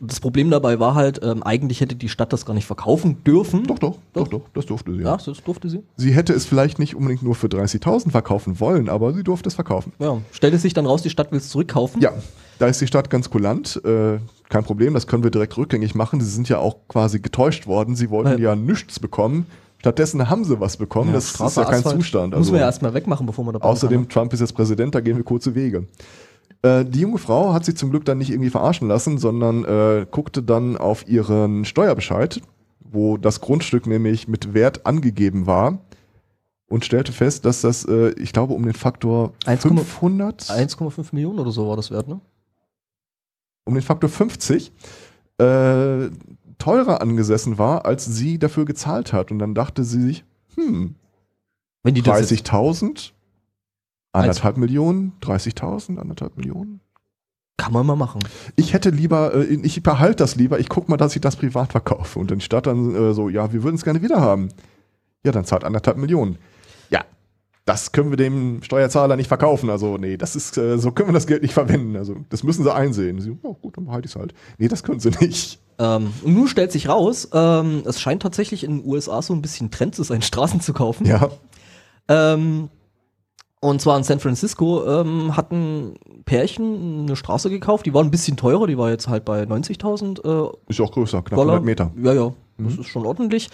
[0.00, 3.64] Das Problem dabei war halt, ähm, eigentlich hätte die Stadt das gar nicht verkaufen dürfen.
[3.64, 5.02] Doch, doch, doch, doch, das durfte sie.
[5.02, 5.80] Ja, das durfte sie.
[5.96, 9.54] Sie hätte es vielleicht nicht unbedingt nur für 30.000 verkaufen wollen, aber sie durfte es
[9.54, 9.92] verkaufen.
[9.98, 10.18] Ja.
[10.32, 12.00] Stellte sich dann raus, die Stadt will es zurückkaufen.
[12.00, 12.12] Ja,
[12.58, 13.80] da ist die Stadt ganz kulant.
[13.84, 16.20] Äh, kein Problem, das können wir direkt rückgängig machen.
[16.20, 17.96] Sie sind ja auch quasi getäuscht worden.
[17.96, 18.50] Sie wollten Ja.
[18.50, 19.46] ja nichts bekommen.
[19.82, 21.12] Stattdessen haben sie was bekommen.
[21.12, 21.96] das ist ja kein Asphalt.
[21.96, 22.36] Zustand.
[22.38, 24.94] Müssen wir ja Also, erstmal wegmachen, bevor wir da außerdem, kann, Trump ist jetzt Präsident,
[24.94, 25.88] da gehen wir kurze Wege.
[26.62, 30.06] Äh, die junge Frau hat sich zum Glück dann nicht irgendwie verarschen lassen, sondern äh,
[30.08, 32.40] guckte dann auf ihren Steuerbescheid,
[32.78, 35.78] wo das Grundstück nämlich mit Wert angegeben war
[36.68, 40.54] und stellte fest, dass das, äh, ich glaube, um den Faktor 1,- 500 ne?
[40.54, 42.20] 1,5 Millionen oder so war das wert, ne?
[43.64, 44.70] um den Faktor 50
[45.38, 46.08] äh,
[46.62, 49.32] teurer angesessen war, als sie dafür gezahlt hat.
[49.32, 50.94] Und dann dachte sie sich, hm,
[51.82, 53.10] Wenn die das jetzt, 30.000,
[54.12, 56.80] anderthalb Millionen, 30.000, anderthalb Millionen.
[57.56, 58.20] kann man mal machen.
[58.54, 61.72] Ich hätte lieber, äh, ich behalte das lieber, ich guck mal, dass ich das privat
[61.72, 62.20] verkaufe.
[62.20, 64.48] Und dann statt dann äh, so, ja, wir würden es gerne wieder haben.
[65.24, 66.38] Ja, dann zahlt anderthalb Millionen.
[66.90, 67.04] Ja,
[67.64, 69.68] das können wir dem Steuerzahler nicht verkaufen.
[69.68, 71.96] Also, nee, das ist, äh, so können wir das Geld nicht verwenden.
[71.96, 73.20] Also, das müssen sie einsehen.
[73.20, 74.32] Sie, oh, gut, dann behalte ich es halt.
[74.58, 75.61] Nee, das können sie nicht.
[75.78, 79.42] Ähm, und nun stellt sich raus, ähm, es scheint tatsächlich in den USA so ein
[79.42, 81.06] bisschen Trend zu sein, Straßen zu kaufen.
[81.06, 81.30] Ja,
[82.08, 82.68] Ähm,
[83.60, 88.36] und zwar in San Francisco ähm, hatten Pärchen eine Straße gekauft, die war ein bisschen
[88.36, 91.54] teurer, die war jetzt halt bei 90.000 äh, ist auch größer, knapp Dollar.
[91.60, 91.92] 100 Meter.
[92.02, 92.80] Ja, ja, das Mhm.
[92.80, 93.48] ist schon ordentlich.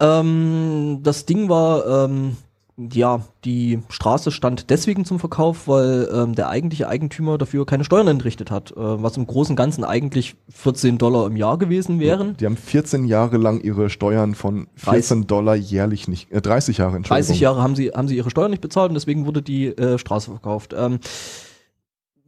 [0.00, 2.36] Ähm, das Ding war, ähm,
[2.78, 8.06] ja, die Straße stand deswegen zum Verkauf, weil ähm, der eigentliche Eigentümer dafür keine Steuern
[8.06, 12.36] entrichtet hat, äh, was im Großen und Ganzen eigentlich 14 Dollar im Jahr gewesen wären.
[12.36, 16.96] Die haben 14 Jahre lang ihre Steuern von 14 Dollar jährlich nicht, äh, 30 Jahre,
[16.96, 17.26] Entschuldigung.
[17.26, 19.98] 30 Jahre haben sie, haben sie ihre Steuern nicht bezahlt und deswegen wurde die äh,
[19.98, 20.72] Straße verkauft.
[20.78, 21.00] Ähm,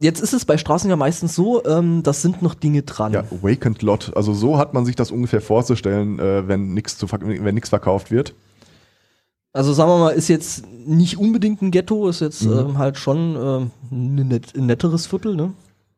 [0.01, 3.13] jetzt ist es bei Straßen ja meistens so, ähm, das sind noch Dinge dran.
[3.13, 4.11] Ja, Vacant Lot.
[4.17, 8.33] Also so hat man sich das ungefähr vorzustellen, äh, wenn nichts verkauft wird.
[9.53, 12.57] Also sagen wir mal, ist jetzt nicht unbedingt ein Ghetto, ist jetzt Mhm.
[12.57, 15.53] ähm, halt schon ähm, ein, net, ein netteres Viertel, ne?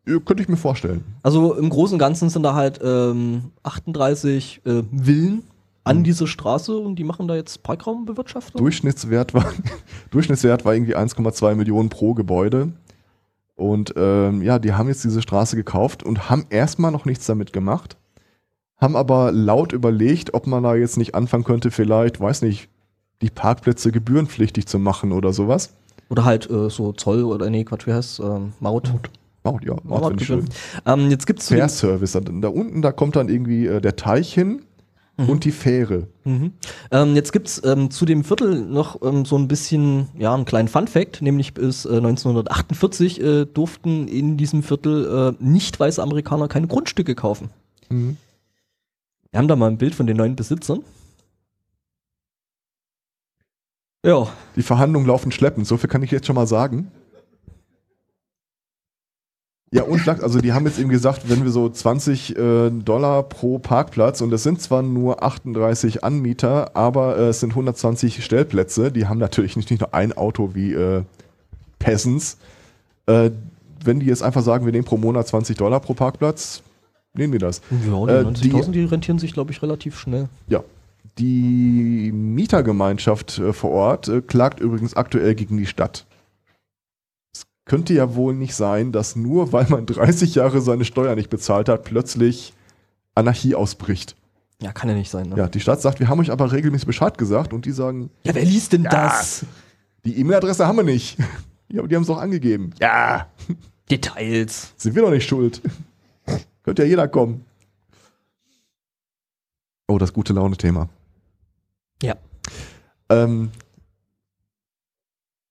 [0.08, 1.04] Ja, könnte ich mir vorstellen.
[1.22, 5.44] Also im Großen und Ganzen sind da halt ähm, 38 äh, Villen
[5.86, 6.04] an Mhm.
[6.04, 8.60] dieser Straße und die machen da jetzt Parkraumbewirtschaftung.
[8.60, 9.46] Durchschnittswert war,
[10.12, 12.74] Durchschnittswert war irgendwie 1,2 Millionen pro Gebäude.
[13.56, 17.54] Und ähm, ja, die haben jetzt diese Straße gekauft und haben erstmal noch nichts damit
[17.54, 17.98] gemacht.
[18.78, 22.68] Haben aber laut überlegt, ob man da jetzt nicht anfangen könnte, vielleicht, weiß nicht,
[23.22, 25.74] die Parkplätze gebührenpflichtig zu machen oder sowas.
[26.10, 28.94] Oder halt äh, so Zoll oder nee, Quatsch, wie heißt ähm, Maut.
[29.44, 30.46] Oh, ja, Maut ich schön.
[30.86, 32.14] Ähm, jetzt gibt's Fair Service.
[32.14, 34.62] Da, da unten, da kommt dann irgendwie äh, der Teich hin
[35.18, 36.08] und die Fähre.
[36.24, 36.54] mhm.
[36.92, 40.68] ähm, jetzt gibt's ähm, zu dem Viertel noch ähm, so ein bisschen, ja, einen kleinen
[40.68, 46.68] Fun-Fact, nämlich bis äh, 1948 äh, durften in diesem Viertel äh, nicht weiße Amerikaner keine
[46.68, 47.52] Grundstücke kaufen.
[47.90, 48.18] Mhm.
[49.32, 50.84] Wir haben da mal ein Bild von den neuen Besitzern.
[54.06, 56.92] Ja, Die Verhandlungen laufen schleppend, so viel kann ich jetzt schon mal sagen.
[59.72, 63.58] Ja, und also die haben jetzt eben gesagt, wenn wir so 20 äh, Dollar pro
[63.58, 69.08] Parkplatz und es sind zwar nur 38 Anmieter, aber äh, es sind 120 Stellplätze, die
[69.08, 71.02] haben natürlich nicht, nicht nur ein Auto wie äh,
[71.80, 72.38] Peasants.
[73.08, 73.32] Äh,
[73.84, 76.62] wenn die jetzt einfach sagen, wir nehmen pro Monat 20 Dollar pro Parkplatz,
[77.16, 77.62] nehmen wir das.
[77.72, 80.30] ja Äh, die die- 90.000, die rentieren sich, glaube ich, relativ schnell.
[80.50, 80.64] Ja.
[81.20, 86.06] Die Mietergemeinschaft äh, vor Ort äh, klagt übrigens aktuell gegen die Stadt.
[87.34, 91.30] Es könnte ja wohl nicht sein, dass nur weil man 30 Jahre seine Steuer nicht
[91.30, 92.54] bezahlt hat, plötzlich
[93.16, 94.16] Anarchie ausbricht.
[94.62, 95.30] Ja, kann ja nicht sein.
[95.30, 95.36] Ne?
[95.38, 98.34] Ja, die Stadt sagt, wir haben euch aber regelmäßig Bescheid gesagt und die sagen, Ja,
[98.34, 98.90] wer liest denn Ja.
[98.90, 99.46] das?
[100.06, 101.18] die E-Mail-Adresse haben wir nicht.
[101.70, 102.70] Ja, aber die haben es doch angegeben.
[102.80, 103.28] Ja,
[103.90, 104.74] Details.
[104.78, 105.60] sind wir doch nicht schuld.
[106.62, 107.46] Könnte ja jeder kommen.
[109.88, 110.88] Oh, das gute Laune-Thema.
[112.02, 112.16] Ja.
[113.10, 113.52] Ähm,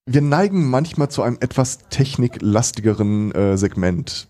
[0.07, 4.29] wir neigen manchmal zu einem etwas techniklastigeren äh, Segment.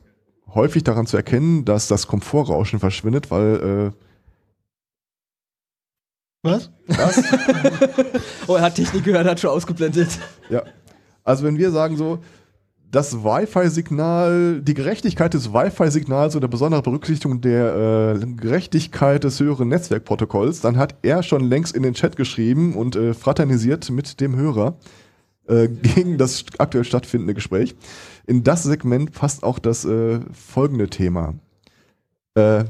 [0.49, 3.93] Häufig daran zu erkennen, dass das Komfortrauschen verschwindet, weil
[6.43, 6.67] Was?
[6.67, 7.17] äh, was?
[8.47, 10.19] Oh, er hat Technik gehört, hat schon ausgeblendet.
[10.51, 10.63] ja.
[11.25, 12.19] Also wenn wir sagen so,
[12.93, 20.61] das Wi-Fi-Signal, die Gerechtigkeit des Wi-Fi-Signals oder besondere Berücksichtigung der äh, Gerechtigkeit des höheren Netzwerkprotokolls,
[20.61, 24.77] dann hat er schon längst in den Chat geschrieben und äh, fraternisiert mit dem Hörer.
[25.49, 27.75] äh, gegen das aktuell stattfindende Gespräch.
[28.27, 31.35] In das Segment passt auch das äh, folgende Thema.
[32.35, 32.65] Äh,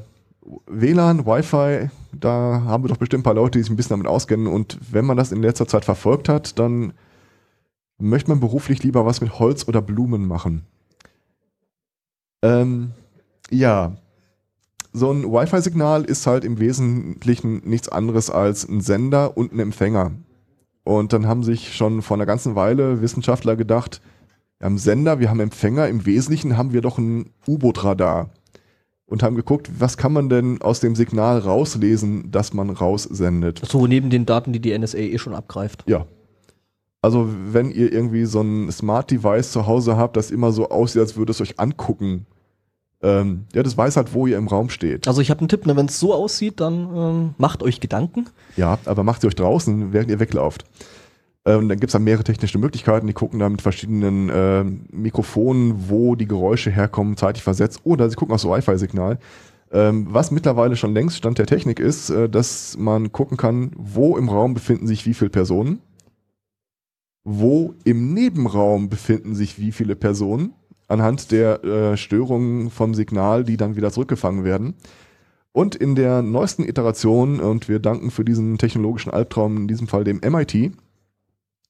[0.66, 4.06] WLAN, Wi-Fi, da haben wir doch bestimmt ein paar Leute, die sich ein bisschen damit
[4.06, 4.46] auskennen.
[4.46, 6.92] Und wenn man das in letzter Zeit verfolgt hat, dann
[8.02, 10.66] möchte man beruflich lieber was mit Holz oder Blumen machen.
[12.42, 12.90] Ähm,
[13.50, 13.96] ja,
[14.92, 20.12] so ein Wi-Fi-Signal ist halt im Wesentlichen nichts anderes als ein Sender und ein Empfänger.
[20.84, 24.02] Und dann haben sich schon vor einer ganzen Weile Wissenschaftler gedacht,
[24.58, 28.30] wir haben Sender, wir haben Empfänger, im Wesentlichen haben wir doch ein U-Boot-Radar.
[29.06, 33.60] Und haben geguckt, was kann man denn aus dem Signal rauslesen, das man raussendet.
[33.66, 35.84] So neben den Daten, die die NSA eh schon abgreift.
[35.86, 36.06] Ja.
[37.02, 41.00] Also wenn ihr irgendwie so ein Smart Device zu Hause habt, das immer so aussieht,
[41.00, 42.26] als würde es euch angucken,
[43.02, 45.08] ähm, ja, das weiß halt, wo ihr im Raum steht.
[45.08, 48.26] Also ich habe einen Tipp, ne, wenn es so aussieht, dann ähm, macht euch Gedanken.
[48.56, 50.64] Ja, aber macht sie euch draußen, während ihr weglauft.
[51.44, 53.08] Ähm, dann gibt's da mehrere technische Möglichkeiten.
[53.08, 57.80] Die gucken da mit verschiedenen äh, Mikrofonen, wo die Geräusche herkommen, zeitlich versetzt.
[57.82, 59.18] Oder sie gucken aufs Wi-Fi-Signal.
[59.72, 64.16] Ähm, was mittlerweile schon längst Stand der Technik ist, äh, dass man gucken kann, wo
[64.16, 65.80] im Raum befinden sich wie viele Personen.
[67.24, 70.54] Wo im Nebenraum befinden sich wie viele Personen
[70.88, 74.74] anhand der äh, Störungen vom Signal, die dann wieder zurückgefangen werden.
[75.52, 80.04] Und in der neuesten Iteration, und wir danken für diesen technologischen Albtraum, in diesem Fall
[80.04, 80.72] dem MIT,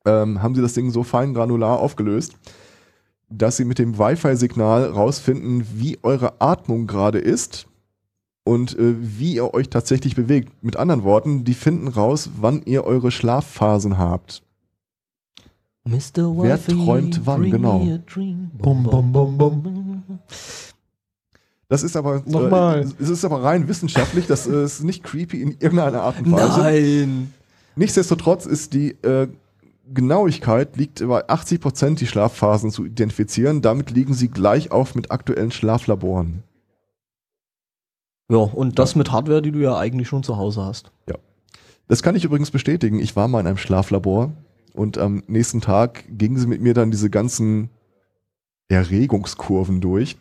[0.04, 2.34] ähm, haben sie das Ding so fein granular aufgelöst,
[3.28, 7.66] dass sie mit dem Wi-Fi-Signal rausfinden, wie eure Atmung gerade ist
[8.44, 10.62] und äh, wie ihr euch tatsächlich bewegt.
[10.62, 14.42] Mit anderen Worten, die finden raus, wann ihr eure Schlafphasen habt.
[15.85, 16.37] Mr.
[16.37, 17.81] Wer träumt wann, genau.
[18.55, 20.03] Bum, bum, bum, bum.
[21.68, 22.83] Das ist aber, Nochmal.
[22.83, 26.31] Äh, es ist aber rein wissenschaftlich, das äh, ist nicht creepy in irgendeiner Art und
[26.31, 26.61] Weise.
[26.61, 27.35] Nein.
[27.77, 29.29] Nichtsdestotrotz ist die äh,
[29.92, 33.62] Genauigkeit liegt bei 80 Prozent, die Schlafphasen zu identifizieren.
[33.62, 36.42] Damit liegen sie gleich auf mit aktuellen Schlaflaboren.
[38.31, 40.92] Ja, und das mit Hardware, die du ja eigentlich schon zu Hause hast.
[41.88, 43.01] Das kann ich übrigens bestätigen.
[43.01, 44.33] Ich war mal in einem Schlaflabor
[44.74, 47.70] und am nächsten Tag gingen sie mit mir dann diese ganzen
[48.68, 50.16] Erregungskurven durch.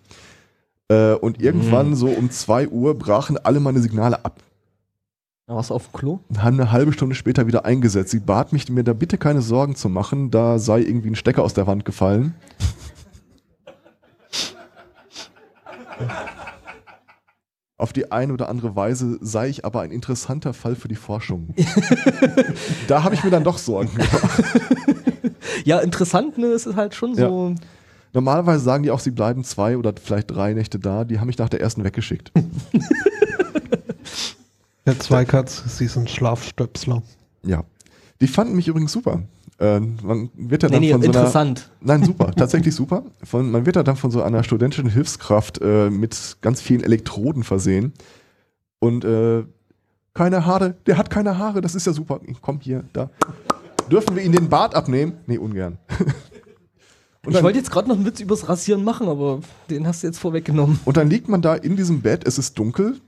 [0.90, 1.96] Äh, und irgendwann Mhm.
[1.96, 4.42] so um 2 Uhr brachen alle meine Signale ab.
[5.48, 6.20] Da warst du auf dem Klo?
[6.30, 8.12] und haben eine halbe Stunde später wieder eingesetzt.
[8.12, 11.44] Sie bat mich, mir da bitte keine Sorgen zu machen, da sei irgendwie ein Stecker
[11.44, 12.36] aus der Wand gefallen.
[17.82, 21.56] Auf die eine oder andere Weise sei ich aber ein interessanter Fall für die Forschung.
[22.88, 24.44] da habe ich mir dann doch Sorgen gemacht.
[25.66, 26.48] Ja, interessant, ne?
[26.48, 27.54] Es ist halt schon so.
[28.14, 31.04] Normalerweise sagen die auch, sie bleiben zwei oder vielleicht drei Nächte da.
[31.04, 32.32] Die haben mich nach der ersten weggeschickt.
[34.86, 37.04] Der Zweikatz, sie ist ein Schlafstöpsler.
[37.44, 37.64] Ja.
[38.22, 39.24] Die fanden mich übrigens super.
[39.62, 41.56] Äh, man wird ja Nee, dann nee, von so einer.
[41.82, 43.04] Nein, super, tatsächlich super.
[43.24, 47.44] Von, man wird da dann von so einer studentischen Hilfskraft äh, mit ganz vielen Elektroden
[47.44, 47.94] versehen.
[48.80, 49.44] Und äh,
[50.16, 52.20] keine Haare, der hat keine Haare, das ist ja super.
[52.42, 53.12] Komm hier, da.
[53.92, 55.14] Dürfen wir ihn den Bart abnehmen?
[55.28, 55.78] Nee, ungern.
[57.24, 60.08] Und Ich wollte jetzt gerade noch einen Witz übers Rasieren machen, aber den hast du
[60.08, 60.80] jetzt vorweggenommen.
[60.86, 63.00] und dann liegt man da in diesem Bett, es ist dunkel.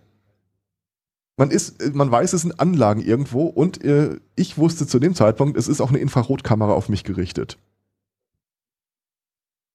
[1.35, 5.57] Man, ist, man weiß, es sind Anlagen irgendwo und äh, ich wusste zu dem Zeitpunkt,
[5.57, 7.57] es ist auch eine Infrarotkamera auf mich gerichtet.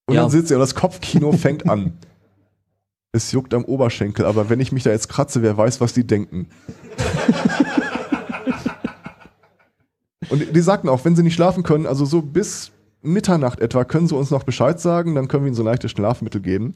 [0.07, 0.23] Und Ja.
[0.23, 1.99] dann sitzt er und das Kopfkino fängt an.
[3.11, 6.07] Es juckt am Oberschenkel, aber wenn ich mich da jetzt kratze, wer weiß, was die
[6.07, 6.47] denken.
[10.29, 14.09] und die sagten auch, wenn sie nicht schlafen können, also so bis Mitternacht etwa, können
[14.09, 16.75] sie uns noch Bescheid sagen, dann können wir ihnen so leichtes Schlafmittel geben.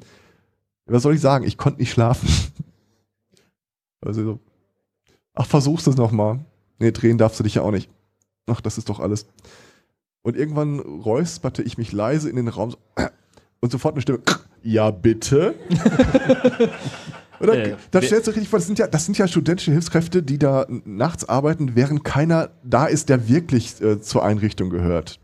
[0.87, 1.45] Was soll ich sagen?
[1.45, 2.29] Ich konnte nicht schlafen.
[4.05, 4.41] Also so,
[5.35, 6.41] ach, versuchst es nochmal.
[6.79, 7.91] Nee, drehen darfst du dich ja auch nicht.
[8.47, 9.27] Ach, das ist doch alles.
[10.23, 12.75] Und irgendwann räusperte ich mich leise in den Raum
[13.61, 14.21] und sofort eine Stimme,
[14.63, 15.55] ja bitte.
[17.41, 19.27] Und dann, Äh, da wer- stellst du richtig vor, das sind, ja, das sind ja
[19.27, 24.71] studentische Hilfskräfte, die da nachts arbeiten, während keiner da ist, der wirklich äh, zur Einrichtung
[24.71, 25.19] gehört.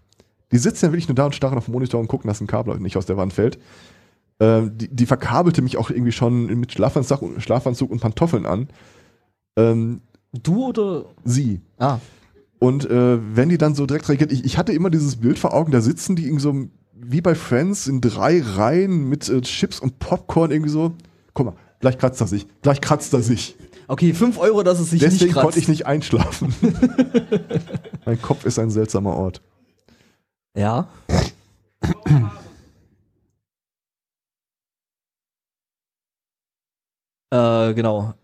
[0.51, 2.47] Die sitzen ja wirklich nur da und starren auf den Monitor und gucken, dass ein
[2.47, 3.59] Kabel nicht aus der Wand fällt.
[4.40, 8.68] Ähm, die, die verkabelte mich auch irgendwie schon mit Schlafanzug Schlafanzug und Pantoffeln an.
[9.59, 10.01] Ähm,
[10.42, 11.07] Du oder.
[11.25, 11.61] sie.
[11.79, 11.99] Ah.
[12.59, 15.55] Und äh, wenn die dann so direkt reagiert, ich, ich hatte immer dieses Bild vor
[15.55, 19.79] Augen, da sitzen die irgendwie so wie bei Friends in drei Reihen mit äh, Chips
[19.81, 20.92] und Popcorn irgendwie so.
[21.35, 23.57] Guck mal, gleich kratzt er sich, gleich kratzt er sich.
[23.87, 25.44] Okay, 5 Euro, dass es sich Deswegen nicht kratzt.
[25.44, 26.55] konnte ich nicht einschlafen.
[28.05, 29.40] mein Kopf ist ein seltsamer Ort.
[30.57, 30.88] Ja.
[37.31, 38.14] äh, genau.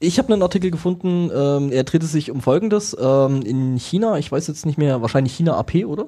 [0.00, 2.96] Ich habe einen Artikel gefunden, ähm, er dreht sich um Folgendes.
[2.98, 6.06] Ähm, in China, ich weiß jetzt nicht mehr, wahrscheinlich China AP, oder?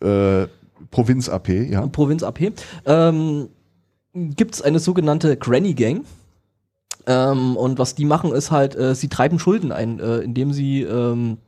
[0.00, 0.46] äh,
[0.90, 1.86] Provinz AP, ja.
[1.86, 2.52] Provinz AP,
[2.84, 3.48] ähm,
[4.12, 6.04] gibt es eine sogenannte Granny Gang.
[7.06, 10.82] Ähm, und was die machen, ist halt, äh, sie treiben Schulden ein, äh, indem sie
[10.82, 11.38] ähm,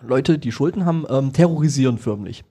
[0.00, 2.44] Leute, die Schulden haben, ähm, terrorisieren förmlich.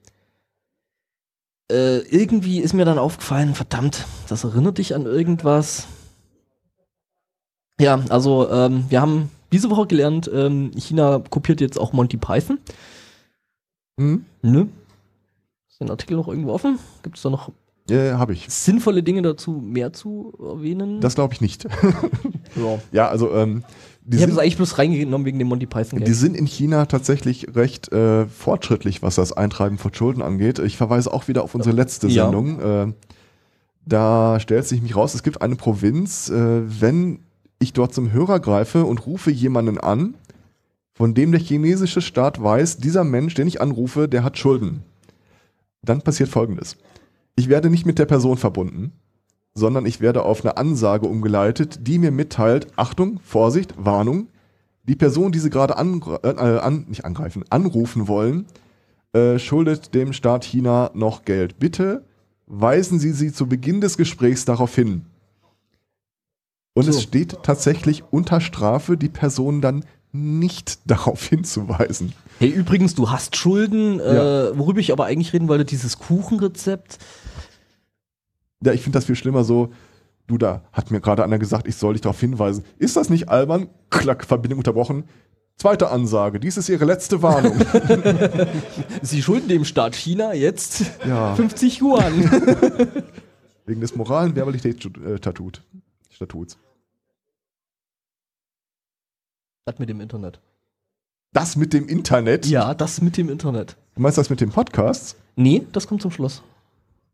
[1.70, 5.86] Äh, irgendwie ist mir dann aufgefallen, verdammt, das erinnert dich an irgendwas.
[7.80, 12.58] Ja, also ähm, wir haben diese Woche gelernt, ähm, China kopiert jetzt auch Monty Python.
[13.98, 14.24] Hm?
[14.42, 14.68] Ne?
[15.70, 16.78] Ist der Artikel noch irgendwo offen?
[17.02, 17.50] Gibt es da noch
[17.88, 18.46] Ja, habe ich.
[18.48, 21.00] sinnvolle Dinge dazu mehr zu erwähnen?
[21.00, 21.64] Das glaube ich nicht.
[22.56, 22.78] ja.
[22.92, 23.62] ja, also ähm,
[24.02, 26.14] die, Ich habe es eigentlich bloß reingenommen wegen dem Monty Python die Game.
[26.14, 30.58] sind in China tatsächlich recht äh, fortschrittlich, was das Eintreiben von Schulden angeht.
[30.58, 32.24] Ich verweise auch wieder auf unsere letzte Ja.
[32.24, 32.60] Sendung.
[32.60, 32.92] Äh,
[33.86, 37.20] da stellt sich mich raus, es gibt eine Provinz, äh, wenn
[37.58, 40.14] ich dort zum Hörer greife und rufe jemanden an,
[40.94, 44.82] von dem der chinesische Staat weiß, dieser Mensch, den ich anrufe, der hat Schulden.
[45.82, 46.76] Dann passiert Folgendes.
[47.36, 48.92] Ich werde nicht mit der Person verbunden,
[49.54, 54.28] sondern ich werde auf eine Ansage umgeleitet, die mir mitteilt, Achtung, Vorsicht, Warnung,
[54.84, 58.46] die Person, die Sie gerade angre- äh, an, nicht angreifen, anrufen wollen,
[59.12, 61.58] äh, schuldet dem Staat China noch Geld.
[61.58, 62.04] Bitte
[62.46, 65.02] weisen Sie sie zu Beginn des Gesprächs darauf hin.
[66.78, 66.90] Und So.
[66.90, 72.12] es steht tatsächlich unter Strafe, die Person dann nicht darauf hinzuweisen.
[72.38, 74.50] Hey, übrigens, du hast Schulden, Ja.
[74.50, 76.98] äh, worüber ich aber eigentlich reden wollte, dieses Kuchenrezept.
[78.64, 79.70] Ja, ich finde das viel schlimmer so,
[80.28, 82.64] du da, hat mir gerade einer gesagt, ich soll dich darauf hinweisen.
[82.78, 83.68] Ist das nicht albern?
[83.90, 85.04] Klack, Verbindung unterbrochen.
[85.56, 87.56] Zweite Ansage, dies ist Ihre letzte Warnung.
[89.02, 92.12] Sie schulden dem Staat China jetzt ja, 50 Yuan.
[93.66, 95.60] wegen des moralen Verbalitätsstatuts.
[99.68, 100.40] Das mit dem Internet.
[101.34, 102.46] Das mit dem Internet.
[102.46, 103.76] Ja, das mit dem Internet.
[103.94, 105.16] Du meinst das mit dem Podcast?
[105.36, 106.42] Nee, das kommt zum Schluss.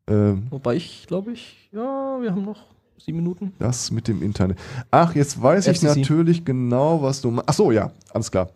[0.06, 2.62] Ähm, Wobei ich, glaube ich, ja, wir haben noch
[2.96, 3.52] sieben Minuten.
[3.58, 4.56] das mit dem Internet.
[4.92, 5.98] Ach, jetzt weiß ich FCC.
[5.98, 7.48] natürlich genau, was du meinst.
[7.48, 8.50] Ach so, ja, alles klar.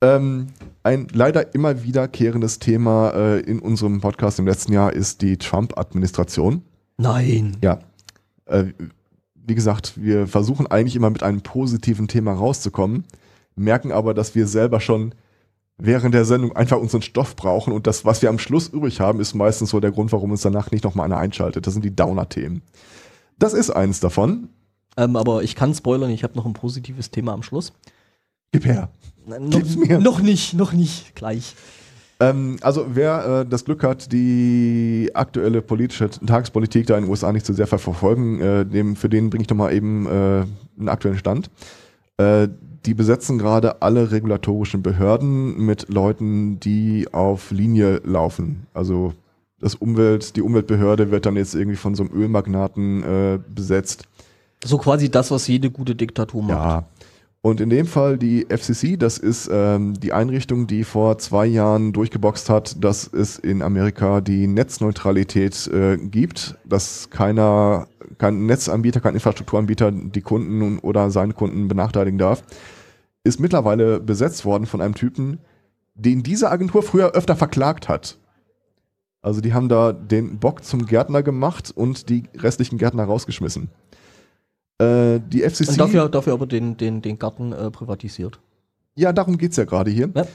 [0.00, 0.48] Ähm,
[0.82, 6.62] ein leider immer wiederkehrendes Thema äh, in unserem Podcast im letzten Jahr ist die Trump-Administration.
[6.96, 7.58] Nein.
[7.62, 7.78] Ja.
[8.46, 8.72] Äh,
[9.46, 13.04] wie gesagt, wir versuchen eigentlich immer mit einem positiven Thema rauszukommen,
[13.56, 15.14] merken aber, dass wir selber schon
[15.76, 19.20] während der Sendung einfach unseren Stoff brauchen und das, was wir am Schluss übrig haben,
[19.20, 21.66] ist meistens so der Grund, warum uns danach nicht nochmal einer einschaltet.
[21.66, 22.62] Das sind die Downer-Themen.
[23.38, 24.48] Das ist eins davon.
[24.96, 27.72] Ähm, aber ich kann spoilern, ich habe noch ein positives Thema am Schluss.
[28.52, 28.88] Gib her.
[29.26, 29.98] Nein, Gib's noch, mir.
[29.98, 31.56] noch nicht, noch nicht, gleich.
[32.20, 37.32] Ähm, also wer äh, das Glück hat, die aktuelle politische Tagespolitik da in den USA
[37.32, 40.10] nicht so sehr ver- verfolgen, äh, dem, für den bringe ich doch mal eben äh,
[40.78, 41.50] einen aktuellen Stand.
[42.16, 42.48] Äh,
[42.86, 48.66] die besetzen gerade alle regulatorischen Behörden mit Leuten, die auf Linie laufen.
[48.74, 49.14] Also
[49.58, 54.04] das Umwelt, die Umweltbehörde wird dann jetzt irgendwie von so einem Ölmagnaten äh, besetzt.
[54.62, 56.50] So quasi das, was jede gute Diktatur macht.
[56.58, 56.84] Ja.
[57.44, 61.92] Und in dem Fall die FCC, das ist ähm, die Einrichtung, die vor zwei Jahren
[61.92, 69.12] durchgeboxt hat, dass es in Amerika die Netzneutralität äh, gibt, dass keiner, kein Netzanbieter, kein
[69.12, 72.42] Infrastrukturanbieter die Kunden oder seine Kunden benachteiligen darf,
[73.24, 75.38] ist mittlerweile besetzt worden von einem Typen,
[75.94, 78.16] den diese Agentur früher öfter verklagt hat.
[79.20, 83.68] Also die haben da den Bock zum Gärtner gemacht und die restlichen Gärtner rausgeschmissen.
[84.78, 85.68] Äh, die FCC.
[85.70, 88.40] Und dafür, dafür aber den, den, den Garten äh, privatisiert.
[88.96, 90.10] Ja, darum geht's ja gerade hier.
[90.14, 90.26] Ja.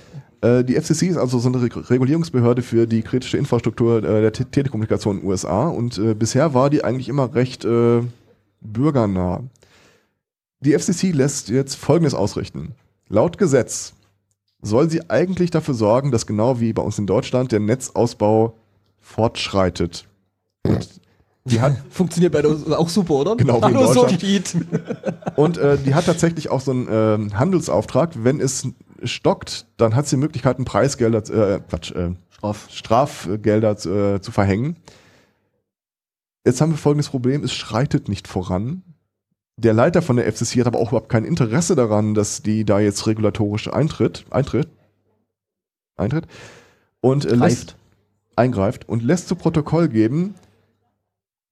[0.60, 4.32] Äh, die FCC ist also so eine Reg- Regulierungsbehörde für die kritische Infrastruktur äh, der
[4.32, 8.02] Te Telekommunikation in den USA und äh, bisher war die eigentlich immer recht äh,
[8.62, 9.44] bürgernah.
[10.62, 12.74] Die FCC lässt jetzt Folgendes ausrichten.
[13.08, 13.94] Laut Gesetz
[14.62, 18.56] soll sie eigentlich dafür sorgen, dass genau wie bei uns in Deutschland der Netzausbau
[19.00, 20.06] fortschreitet.
[20.68, 20.99] Und
[21.52, 23.36] die hat, Funktioniert bei uns auch super, oder?
[23.36, 24.56] Genau, wie in Deutschland.
[25.36, 28.12] Und äh, die hat tatsächlich auch so einen ähm, Handelsauftrag.
[28.24, 28.68] Wenn es
[29.04, 32.68] stockt, dann hat sie die Möglichkeit, einen Preisgelder, äh, Quatsch, äh, Straff.
[32.70, 34.78] Strafgelder äh, zu verhängen.
[36.46, 38.84] Jetzt haben wir folgendes Problem, es schreitet nicht voran.
[39.58, 42.80] Der Leiter von der FCC hat aber auch überhaupt kein Interesse daran, dass die da
[42.80, 44.70] jetzt regulatorisch eintritt, eintritt,
[45.98, 46.28] eintritt
[47.02, 47.76] und äh, lässt, Greift.
[48.38, 50.36] eingreift und lässt zu Protokoll geben,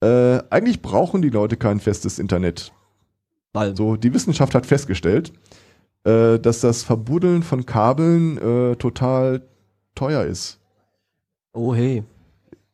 [0.02, 2.72] äh, eigentlich brauchen die Leute kein festes Internet.
[3.54, 5.34] Weil, So, die Wissenschaft hat festgestellt,
[6.04, 9.41] äh, dass das Verbuddeln von Kabeln äh, total
[9.95, 10.60] teuer ist.
[11.54, 12.04] oh hey.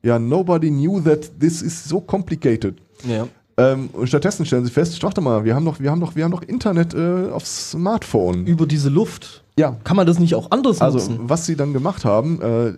[0.06, 2.76] Ja, nobody knew that this is so complicated.
[3.08, 3.26] Ja.
[3.56, 6.26] Ähm, und stattdessen stellen sie fest, warte mal, wir haben doch, wir haben doch, wir
[6.26, 8.46] haben doch Internet äh, aufs Smartphone.
[8.46, 9.44] Über diese Luft.
[9.58, 11.20] Ja, Kann man das nicht auch anders also nutzen?
[11.30, 12.74] was sie dann gemacht haben, äh,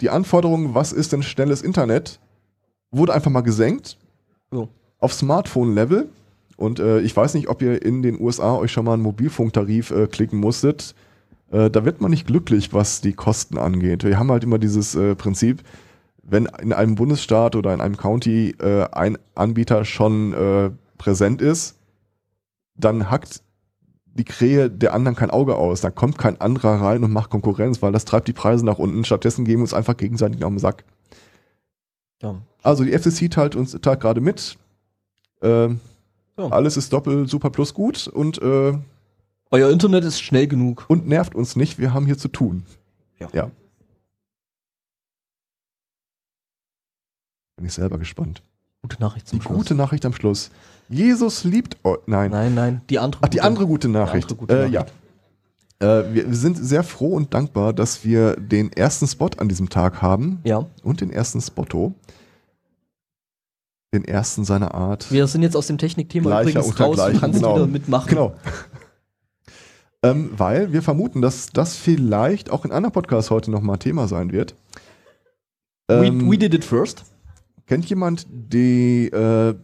[0.00, 2.20] die Anforderung, was ist denn schnelles Internet,
[2.90, 3.98] wurde einfach mal gesenkt
[4.52, 4.68] Jo.
[4.98, 6.08] auf Smartphone-Level.
[6.56, 9.90] Und äh, ich weiß nicht, ob ihr in den USA euch schon mal einen Mobilfunktarif
[9.90, 10.94] äh, klicken musstet.
[11.50, 14.04] Äh, da wird man nicht glücklich, was die Kosten angeht.
[14.04, 15.62] Wir haben halt immer dieses äh, Prinzip,
[16.22, 21.76] wenn in einem Bundesstaat oder in einem County äh, ein Anbieter schon äh, präsent ist,
[22.74, 23.42] dann hackt
[24.14, 25.80] die Krähe der anderen kein Auge aus.
[25.80, 29.04] Da kommt kein anderer rein und macht Konkurrenz, weil das treibt die Preise nach unten.
[29.04, 30.84] Stattdessen geben wir uns einfach gegenseitig auf den Sack.
[32.22, 32.40] Ja.
[32.62, 34.56] Also die FCC teilt uns teilt gerade mit.
[35.42, 35.80] Ähm,
[36.36, 36.48] Ja.
[36.48, 38.78] Alles ist doppelt super plus gut und, äh,
[39.50, 40.84] Euer Internet ist schnell genug.
[40.88, 41.78] und nervt uns nicht.
[41.78, 42.64] Wir haben hier zu tun.
[43.18, 43.28] Ja.
[43.32, 43.50] ja.
[47.56, 48.42] Bin ich selber gespannt.
[48.82, 49.56] Gute Nachricht zum Die Schluss.
[49.56, 50.50] gute Nachricht am Schluss.
[50.88, 51.98] Jesus liebt euch.
[52.06, 52.30] Nein.
[52.30, 53.22] Nein, nein, die andere.
[53.24, 53.46] Ach, die gute.
[53.46, 54.24] andere gute Nachricht.
[54.30, 54.86] andere gute äh, ja.
[55.80, 60.02] Äh, wir, sind sehr froh und dankbar, dass wir den ersten Spot an diesem Tag
[60.02, 61.94] haben Ja, und den ersten Spotto.
[63.94, 65.10] Den ersten seiner Art.
[65.10, 66.96] wir sind jetzt aus dem Technikthema übrigens raus.
[66.96, 67.54] Gleichen, kannst genau.
[67.54, 68.08] wieder mitmachen.
[68.08, 68.34] Genau.
[70.02, 74.32] ähm, weil wir vermuten, dass das vielleicht auch in anderen Podcasts heute nochmal Thema sein
[74.32, 74.56] wird.
[75.88, 77.04] Ähm, we, we did it first.
[77.66, 79.54] kennt jemand die äh,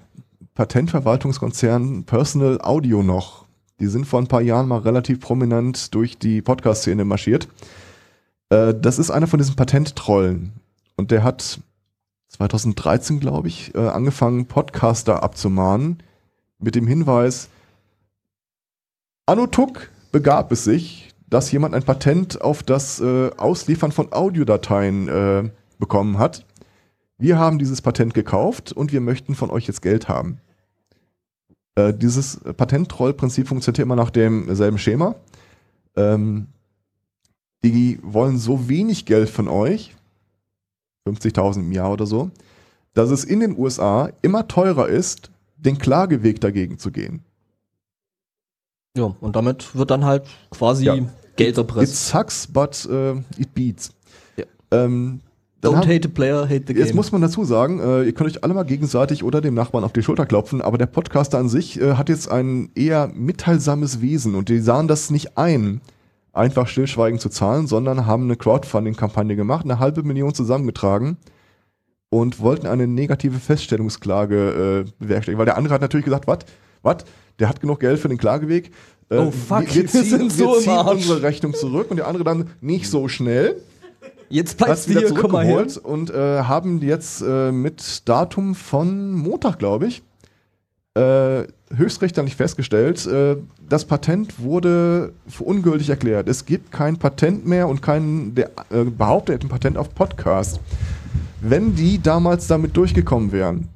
[0.55, 3.44] Patentverwaltungskonzern Personal Audio noch?
[3.81, 7.49] Die sind vor ein paar Jahren mal relativ prominent durch die Podcast-Szene marschiert.
[8.51, 10.53] Äh, das ist einer von diesen Patenttrollen.
[10.97, 11.61] Und der hat
[12.29, 16.03] 2013, glaube ich, äh, angefangen, Podcaster abzumahnen
[16.59, 17.49] mit dem Hinweis,
[19.27, 25.51] Anno Tuck begab es sich, dass jemand ein Patent auf das äh, Ausliefern von Audiodateien
[25.79, 26.47] bekommen hat.
[27.17, 30.39] Wir haben dieses Patent gekauft und wir möchten von euch jetzt Geld haben.
[31.77, 35.17] Äh, dieses Patentrollprinzip funktioniert immer nach demselben Schema.
[35.97, 36.47] Ähm,
[37.65, 39.95] die wollen so wenig Geld von euch,
[41.09, 42.31] 50.000 im Jahr oder so,
[42.93, 47.23] dass es in den USA immer teurer ist, den Klageweg dagegen zu gehen.
[48.97, 50.97] Ja, und damit wird dann halt quasi Ja.
[51.37, 51.93] Geld erpresst.
[51.93, 53.93] It sucks, but äh, it beats.
[54.37, 54.45] Ja.
[54.71, 55.21] Ähm,
[55.69, 56.85] Don't haben- hate the player, hate the game.
[56.85, 59.85] Jetzt muss man dazu sagen, äh, ihr könnt euch alle mal gegenseitig oder dem Nachbarn
[59.85, 64.01] auf die Schulter klopfen, aber der Podcaster an sich äh, hat jetzt ein eher mitteilsames
[64.01, 65.81] Wesen und die sahen das nicht ein,
[66.33, 71.17] einfach stillschweigend zu zahlen, sondern haben eine Crowdfunding-Kampagne gemacht, eine halbe Million zusammengetragen
[72.11, 76.39] und wollten eine negative Feststellungsklage äh, bewerkstelligen, weil der andere hat natürlich gesagt, was,
[76.83, 76.99] was,
[77.39, 78.71] der hat genug Geld für den Klageweg.
[79.11, 81.91] Äh, Oh, fuck, wir, wir ziehen, sind so wir im ziehen unsere Rechnung zurück.
[81.91, 83.57] Und der andere dann nicht so schnell
[84.35, 89.61] Jetzt bleibst du wieder hier, zurückgeholt und äh, haben jetzt äh, mit Datum von Montag,
[89.61, 90.03] glaube ich,
[90.95, 93.37] äh, höchstrichterlich festgestellt, äh,
[93.69, 96.29] das Patent wurde für ungültig erklärt.
[96.29, 100.59] Es gibt kein Patent mehr und kein, der äh, behauptet ein Patent auf Podcast.
[101.41, 103.69] Wenn die damals damit durchgekommen wären,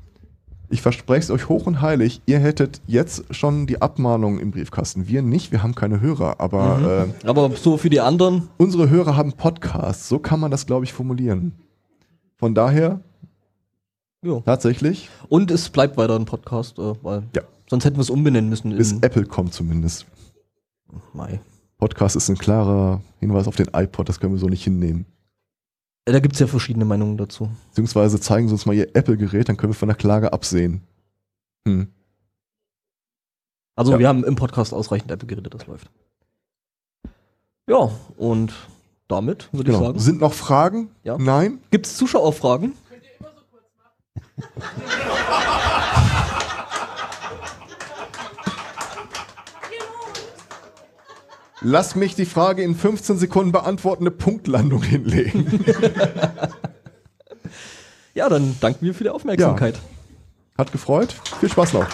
[0.70, 5.08] ich verspreche es euch hoch und heilig, ihr hättet jetzt schon die Abmahnung im Briefkasten.
[5.08, 9.16] Wir nicht, wir haben keine Hörer, aber äh, Aber so für die anderen, unsere Hörer
[9.16, 10.08] haben Podcasts.
[10.08, 11.52] So kann man das, glaube ich, formulieren.
[12.36, 13.00] Von daher,
[14.22, 14.40] ja.
[14.40, 17.42] tatsächlich, Und es bleibt weiter ein Podcast, äh, weil Ja.
[17.68, 18.76] sonst hätten wir es umbenennen müssen.
[18.76, 20.06] bis Apple kommt zumindest.
[21.12, 21.40] Mai.
[21.78, 25.06] Podcast ist ein klarer Hinweis auf den iPod, das können wir so nicht hinnehmen.
[26.08, 27.50] Äh, Da gibt es ja verschiedene Meinungen dazu.
[27.68, 30.82] Beziehungsweise zeigen sie uns mal ihr Apple-Gerät, dann können wir von der Klage absehen.
[31.66, 31.88] Hm.
[33.76, 33.98] Also Ja.
[33.98, 35.90] wir haben im Podcast ausreichend Apple-Geräte, das läuft.
[37.68, 38.52] Ja, und
[39.08, 39.88] damit würde ich Genau.
[39.88, 40.90] sagen, Sind noch Fragen?
[41.04, 41.18] Ja.
[41.18, 41.60] Nein?
[41.70, 42.72] gibt es Zuschauerfragen?
[51.60, 55.64] Lass mich die Frage in 15 Sekunden beantworten, eine Punktlandung hinlegen.
[58.14, 59.78] Ja, dann danken wir für die Aufmerksamkeit.
[60.56, 61.14] Hat gefreut.
[61.38, 61.86] Viel Spaß noch.